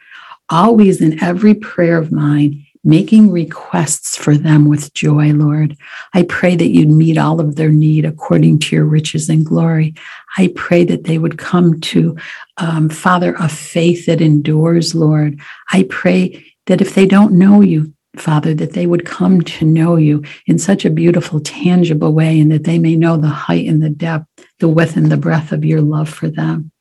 always 0.49 1.01
in 1.01 1.21
every 1.21 1.53
prayer 1.53 1.97
of 1.97 2.11
mine, 2.11 2.63
making 2.83 3.31
requests 3.31 4.15
for 4.15 4.37
them 4.37 4.69
with 4.69 4.93
joy, 4.93 5.33
Lord. 5.33 5.75
I 6.13 6.23
pray 6.23 6.55
that 6.55 6.69
you'd 6.69 6.89
meet 6.89 7.17
all 7.17 7.41
of 7.41 7.55
their 7.55 7.71
need 7.71 8.05
according 8.05 8.59
to 8.59 8.75
your 8.77 8.85
riches 8.85 9.27
and 9.27 9.45
glory. 9.45 9.93
I 10.37 10.53
pray 10.55 10.85
that 10.85 11.03
they 11.03 11.17
would 11.17 11.37
come 11.37 11.81
to, 11.81 12.15
um, 12.57 12.87
Father, 12.87 13.35
a 13.39 13.49
faith 13.49 14.05
that 14.05 14.21
endures, 14.21 14.95
Lord. 14.95 15.39
I 15.73 15.85
pray 15.89 16.45
that 16.67 16.79
if 16.79 16.95
they 16.95 17.05
don't 17.05 17.33
know 17.33 17.59
you, 17.59 17.93
Father, 18.15 18.53
that 18.53 18.73
they 18.73 18.87
would 18.87 19.05
come 19.05 19.41
to 19.41 19.65
know 19.65 19.95
you 19.95 20.23
in 20.45 20.57
such 20.57 20.85
a 20.85 20.89
beautiful, 20.89 21.39
tangible 21.39 22.13
way, 22.13 22.39
and 22.39 22.51
that 22.51 22.63
they 22.63 22.79
may 22.79 22.95
know 22.95 23.17
the 23.17 23.27
height 23.27 23.67
and 23.67 23.81
the 23.81 23.89
depth, 23.89 24.27
the 24.59 24.67
width 24.67 24.97
and 24.97 25.11
the 25.11 25.17
breadth 25.17 25.51
of 25.51 25.65
your 25.65 25.81
love 25.81 26.09
for 26.09 26.29
them. 26.29 26.71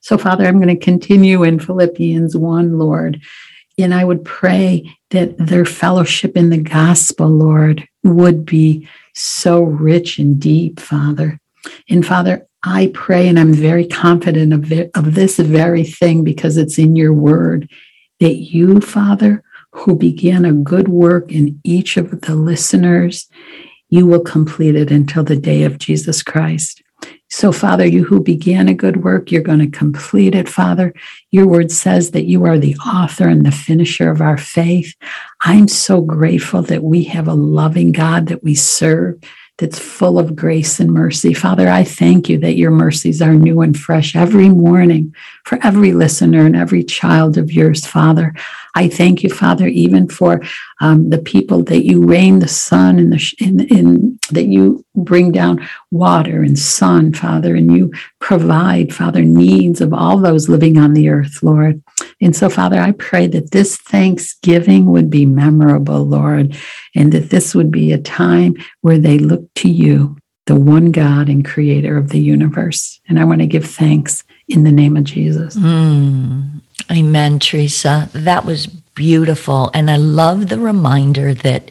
So, 0.00 0.16
Father, 0.16 0.46
I'm 0.46 0.60
going 0.60 0.74
to 0.74 0.84
continue 0.84 1.42
in 1.42 1.58
Philippians 1.58 2.36
1, 2.36 2.78
Lord, 2.78 3.20
and 3.78 3.94
I 3.94 4.04
would 4.04 4.24
pray 4.24 4.96
that 5.10 5.36
their 5.38 5.64
fellowship 5.64 6.36
in 6.36 6.50
the 6.50 6.58
gospel, 6.58 7.28
Lord, 7.28 7.86
would 8.02 8.44
be 8.44 8.88
so 9.14 9.62
rich 9.62 10.18
and 10.18 10.40
deep, 10.40 10.80
Father. 10.80 11.38
And 11.88 12.06
Father, 12.06 12.46
I 12.62 12.90
pray, 12.94 13.28
and 13.28 13.38
I'm 13.38 13.54
very 13.54 13.86
confident 13.86 14.52
of, 14.52 14.70
it, 14.72 14.90
of 14.94 15.14
this 15.14 15.38
very 15.38 15.84
thing 15.84 16.24
because 16.24 16.56
it's 16.56 16.78
in 16.78 16.96
your 16.96 17.12
word, 17.12 17.70
that 18.20 18.34
you, 18.34 18.80
Father, 18.80 19.42
who 19.72 19.94
began 19.94 20.44
a 20.44 20.52
good 20.52 20.88
work 20.88 21.32
in 21.32 21.60
each 21.64 21.96
of 21.96 22.22
the 22.22 22.34
listeners, 22.34 23.28
you 23.88 24.06
will 24.06 24.20
complete 24.20 24.74
it 24.74 24.90
until 24.90 25.24
the 25.24 25.36
day 25.36 25.62
of 25.62 25.78
Jesus 25.78 26.22
Christ. 26.22 26.82
So, 27.32 27.52
Father, 27.52 27.86
you 27.86 28.04
who 28.04 28.20
began 28.20 28.68
a 28.68 28.74
good 28.74 29.04
work, 29.04 29.30
you're 29.30 29.40
going 29.40 29.60
to 29.60 29.78
complete 29.78 30.34
it, 30.34 30.48
Father. 30.48 30.92
Your 31.30 31.46
word 31.46 31.70
says 31.70 32.10
that 32.10 32.24
you 32.24 32.44
are 32.44 32.58
the 32.58 32.74
author 32.76 33.28
and 33.28 33.46
the 33.46 33.52
finisher 33.52 34.10
of 34.10 34.20
our 34.20 34.36
faith. 34.36 34.94
I'm 35.42 35.68
so 35.68 36.00
grateful 36.00 36.62
that 36.62 36.82
we 36.82 37.04
have 37.04 37.28
a 37.28 37.34
loving 37.34 37.92
God 37.92 38.26
that 38.26 38.42
we 38.42 38.56
serve 38.56 39.20
that's 39.58 39.78
full 39.78 40.18
of 40.18 40.34
grace 40.34 40.80
and 40.80 40.90
mercy. 40.90 41.32
Father, 41.32 41.68
I 41.68 41.84
thank 41.84 42.28
you 42.28 42.38
that 42.38 42.56
your 42.56 42.70
mercies 42.70 43.22
are 43.22 43.34
new 43.34 43.60
and 43.60 43.78
fresh 43.78 44.16
every 44.16 44.48
morning 44.48 45.14
for 45.44 45.58
every 45.62 45.92
listener 45.92 46.44
and 46.46 46.56
every 46.56 46.82
child 46.82 47.38
of 47.38 47.52
yours, 47.52 47.86
Father. 47.86 48.34
I 48.74 48.88
thank 48.88 49.22
you, 49.22 49.30
Father, 49.30 49.66
even 49.66 50.08
for 50.08 50.40
um, 50.80 51.10
the 51.10 51.18
people 51.18 51.62
that 51.64 51.84
you 51.84 52.04
rain 52.04 52.38
the 52.38 52.48
sun 52.48 52.98
and 52.98 53.12
the 53.12 53.34
in, 53.38 53.60
in 53.68 54.18
that 54.30 54.46
you 54.46 54.84
bring 54.94 55.32
down 55.32 55.66
water 55.90 56.42
and 56.42 56.58
sun, 56.58 57.12
Father, 57.12 57.54
and 57.56 57.76
you 57.76 57.92
provide, 58.20 58.94
Father, 58.94 59.22
needs 59.22 59.80
of 59.80 59.92
all 59.92 60.18
those 60.18 60.48
living 60.48 60.78
on 60.78 60.94
the 60.94 61.08
earth, 61.08 61.42
Lord. 61.42 61.82
And 62.20 62.34
so, 62.34 62.48
Father, 62.48 62.78
I 62.80 62.92
pray 62.92 63.26
that 63.28 63.50
this 63.50 63.76
Thanksgiving 63.76 64.86
would 64.86 65.10
be 65.10 65.26
memorable, 65.26 66.04
Lord, 66.04 66.56
and 66.94 67.12
that 67.12 67.30
this 67.30 67.54
would 67.54 67.70
be 67.70 67.92
a 67.92 67.98
time 67.98 68.54
where 68.82 68.98
they 68.98 69.18
look 69.18 69.52
to 69.54 69.68
you, 69.68 70.16
the 70.46 70.58
one 70.58 70.92
God 70.92 71.28
and 71.28 71.44
creator 71.44 71.96
of 71.96 72.10
the 72.10 72.20
universe. 72.20 73.00
And 73.08 73.18
I 73.18 73.24
want 73.24 73.40
to 73.40 73.46
give 73.46 73.64
thanks 73.64 74.22
in 74.48 74.64
the 74.64 74.72
name 74.72 74.96
of 74.96 75.04
Jesus. 75.04 75.56
Mm. 75.56 76.60
Amen, 76.90 77.38
Teresa. 77.38 78.08
That 78.12 78.44
was 78.44 78.66
beautiful. 78.66 79.70
And 79.74 79.90
I 79.90 79.96
love 79.96 80.48
the 80.48 80.58
reminder 80.58 81.34
that 81.34 81.70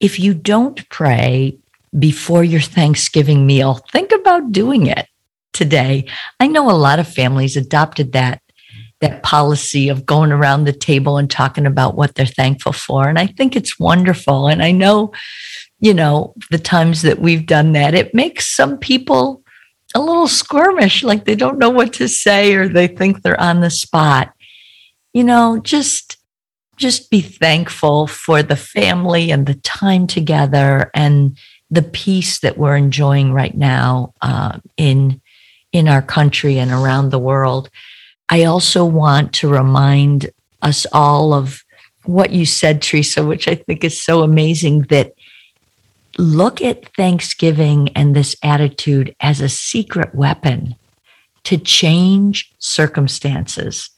if 0.00 0.18
you 0.18 0.34
don't 0.34 0.88
pray 0.88 1.58
before 1.98 2.44
your 2.44 2.60
Thanksgiving 2.60 3.46
meal, 3.46 3.80
think 3.92 4.12
about 4.12 4.52
doing 4.52 4.86
it 4.86 5.06
today. 5.52 6.06
I 6.38 6.46
know 6.46 6.70
a 6.70 6.72
lot 6.72 6.98
of 6.98 7.08
families 7.08 7.56
adopted 7.56 8.12
that 8.12 8.40
that 9.00 9.22
policy 9.22 9.88
of 9.88 10.04
going 10.04 10.32
around 10.32 10.64
the 10.64 10.72
table 10.72 11.18
and 11.18 11.30
talking 11.30 11.66
about 11.66 11.96
what 11.96 12.14
they're 12.14 12.26
thankful 12.26 12.72
for. 12.72 13.08
And 13.08 13.18
I 13.18 13.26
think 13.26 13.54
it's 13.54 13.78
wonderful. 13.78 14.48
And 14.48 14.62
I 14.62 14.72
know, 14.72 15.12
you 15.78 15.94
know, 15.94 16.34
the 16.50 16.58
times 16.58 17.02
that 17.02 17.20
we've 17.20 17.46
done 17.46 17.72
that, 17.72 17.94
it 17.94 18.12
makes 18.12 18.54
some 18.54 18.76
people 18.76 19.42
a 19.94 20.00
little 20.00 20.26
squirmish, 20.26 21.02
like 21.02 21.24
they 21.24 21.34
don't 21.34 21.58
know 21.58 21.70
what 21.70 21.94
to 21.94 22.08
say 22.08 22.54
or 22.54 22.68
they 22.68 22.86
think 22.86 23.22
they're 23.22 23.40
on 23.40 23.60
the 23.60 23.70
spot. 23.70 24.32
You 25.12 25.24
know, 25.24 25.58
just 25.62 26.16
just 26.76 27.10
be 27.10 27.20
thankful 27.20 28.06
for 28.06 28.42
the 28.42 28.56
family 28.56 29.32
and 29.32 29.46
the 29.46 29.54
time 29.54 30.06
together 30.06 30.90
and 30.94 31.36
the 31.70 31.82
peace 31.82 32.38
that 32.40 32.56
we're 32.56 32.76
enjoying 32.76 33.32
right 33.32 33.56
now 33.56 34.14
uh, 34.22 34.58
in 34.76 35.20
in 35.72 35.88
our 35.88 36.02
country 36.02 36.58
and 36.58 36.70
around 36.70 37.10
the 37.10 37.18
world. 37.18 37.68
I 38.28 38.44
also 38.44 38.84
want 38.84 39.32
to 39.34 39.48
remind 39.48 40.30
us 40.62 40.86
all 40.92 41.34
of 41.34 41.62
what 42.04 42.30
you 42.30 42.46
said, 42.46 42.80
Teresa, 42.80 43.24
which 43.24 43.48
I 43.48 43.54
think 43.54 43.84
is 43.84 44.02
so 44.02 44.22
amazing 44.22 44.82
that 44.82 45.12
look 46.18 46.60
at 46.60 46.94
Thanksgiving 46.96 47.90
and 47.90 48.14
this 48.14 48.36
attitude 48.42 49.14
as 49.20 49.40
a 49.40 49.48
secret 49.48 50.14
weapon 50.14 50.74
to 51.44 51.56
change 51.56 52.52
circumstances. 52.58 53.90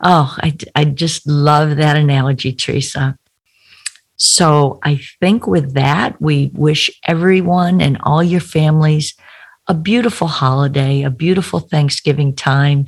Oh, 0.00 0.36
I, 0.40 0.56
I 0.74 0.84
just 0.84 1.26
love 1.26 1.76
that 1.76 1.96
analogy, 1.96 2.52
Teresa. 2.52 3.18
So 4.16 4.78
I 4.82 5.00
think 5.20 5.46
with 5.46 5.74
that, 5.74 6.20
we 6.20 6.50
wish 6.54 6.90
everyone 7.04 7.80
and 7.80 7.98
all 8.02 8.22
your 8.22 8.40
families 8.40 9.14
a 9.66 9.74
beautiful 9.74 10.28
holiday, 10.28 11.02
a 11.02 11.10
beautiful 11.10 11.58
Thanksgiving 11.58 12.34
time. 12.34 12.86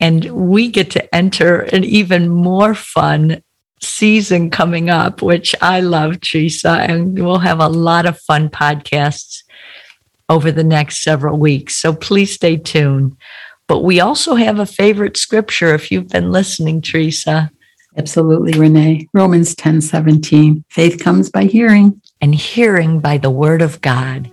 And 0.00 0.24
we 0.50 0.70
get 0.70 0.90
to 0.92 1.14
enter 1.14 1.60
an 1.60 1.84
even 1.84 2.28
more 2.28 2.74
fun 2.74 3.42
season 3.84 4.50
coming 4.50 4.90
up, 4.90 5.22
which 5.22 5.54
I 5.60 5.80
love, 5.80 6.20
Teresa, 6.20 6.84
and 6.88 7.18
we'll 7.18 7.38
have 7.38 7.60
a 7.60 7.68
lot 7.68 8.06
of 8.06 8.18
fun 8.18 8.48
podcasts 8.48 9.42
over 10.28 10.50
the 10.50 10.64
next 10.64 11.02
several 11.02 11.38
weeks. 11.38 11.76
So 11.76 11.92
please 11.94 12.34
stay 12.34 12.56
tuned. 12.56 13.16
But 13.66 13.80
we 13.80 14.00
also 14.00 14.34
have 14.34 14.58
a 14.58 14.66
favorite 14.66 15.16
scripture 15.16 15.74
if 15.74 15.90
you've 15.90 16.08
been 16.08 16.32
listening, 16.32 16.82
Teresa. 16.82 17.50
Absolutely, 17.96 18.58
Renee. 18.58 19.08
Romans 19.14 19.54
10 19.54 19.80
17. 19.80 20.64
Faith 20.68 21.02
comes 21.02 21.30
by 21.30 21.44
hearing, 21.44 22.00
and 22.20 22.34
hearing 22.34 23.00
by 23.00 23.18
the 23.18 23.30
word 23.30 23.62
of 23.62 23.80
God. 23.80 24.30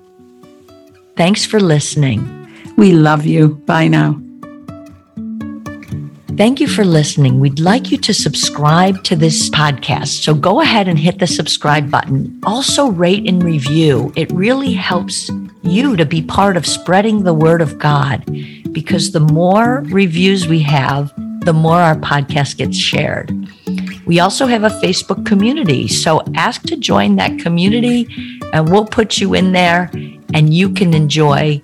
Thanks 1.15 1.45
for 1.45 1.59
listening. 1.59 2.37
We 2.77 2.93
love 2.93 3.25
you. 3.25 3.49
Bye 3.65 3.87
now. 3.87 4.19
Thank 6.41 6.59
you 6.59 6.67
for 6.67 6.83
listening. 6.83 7.39
We'd 7.39 7.59
like 7.59 7.91
you 7.91 7.99
to 7.99 8.15
subscribe 8.15 9.03
to 9.03 9.15
this 9.15 9.47
podcast. 9.51 10.23
So 10.23 10.33
go 10.33 10.59
ahead 10.59 10.87
and 10.87 10.97
hit 10.97 11.19
the 11.19 11.27
subscribe 11.27 11.91
button. 11.91 12.41
Also, 12.43 12.87
rate 12.87 13.29
and 13.29 13.43
review. 13.43 14.11
It 14.15 14.31
really 14.31 14.73
helps 14.73 15.29
you 15.61 15.95
to 15.95 16.03
be 16.03 16.23
part 16.23 16.57
of 16.57 16.65
spreading 16.65 17.25
the 17.25 17.33
word 17.35 17.61
of 17.61 17.77
God 17.77 18.25
because 18.71 19.11
the 19.11 19.19
more 19.19 19.83
reviews 19.89 20.47
we 20.47 20.63
have, 20.63 21.13
the 21.45 21.53
more 21.53 21.79
our 21.79 21.95
podcast 21.95 22.57
gets 22.57 22.75
shared. 22.75 23.31
We 24.07 24.19
also 24.19 24.47
have 24.47 24.63
a 24.63 24.69
Facebook 24.81 25.27
community. 25.27 25.87
So 25.87 26.23
ask 26.33 26.63
to 26.63 26.75
join 26.75 27.17
that 27.17 27.37
community 27.37 28.07
and 28.51 28.67
we'll 28.67 28.87
put 28.87 29.19
you 29.19 29.35
in 29.35 29.51
there 29.51 29.91
and 30.33 30.51
you 30.51 30.73
can 30.73 30.95
enjoy 30.95 31.61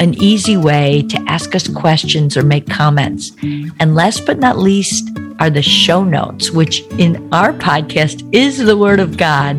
an 0.00 0.14
easy 0.22 0.56
way 0.56 1.02
to 1.08 1.22
ask 1.28 1.54
us 1.54 1.68
questions 1.68 2.36
or 2.36 2.42
make 2.42 2.68
comments. 2.68 3.32
And 3.80 3.94
last 3.94 4.26
but 4.26 4.38
not 4.38 4.58
least 4.58 5.08
are 5.38 5.50
the 5.50 5.62
show 5.62 6.04
notes, 6.04 6.50
which 6.50 6.80
in 6.98 7.28
our 7.32 7.52
podcast 7.52 8.28
is 8.34 8.58
the 8.58 8.76
Word 8.76 9.00
of 9.00 9.16
God. 9.16 9.56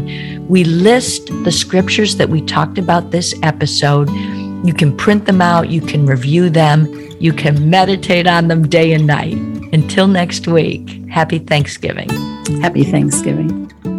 We 0.50 0.64
list 0.64 1.28
the 1.44 1.52
scriptures 1.52 2.18
that 2.18 2.30
we 2.30 2.42
talked 2.42 2.78
about 2.78 3.12
this 3.12 3.36
episode. 3.44 4.10
You 4.66 4.74
can 4.74 4.96
print 4.96 5.26
them 5.26 5.42
out, 5.42 5.70
you 5.70 5.82
can 5.82 6.06
review 6.06 6.50
them, 6.50 6.88
you 7.20 7.34
can 7.34 7.70
meditate 7.70 8.28
on 8.28 8.48
them 8.48 8.68
day 8.68 8.94
and 8.94 9.06
night. 9.06 9.36
Until 9.74 10.08
next 10.08 10.48
week, 10.48 11.08
happy 11.10 11.40
Thanksgiving. 11.40 12.10
Happy 12.62 12.84
Thanksgiving. 12.84 13.97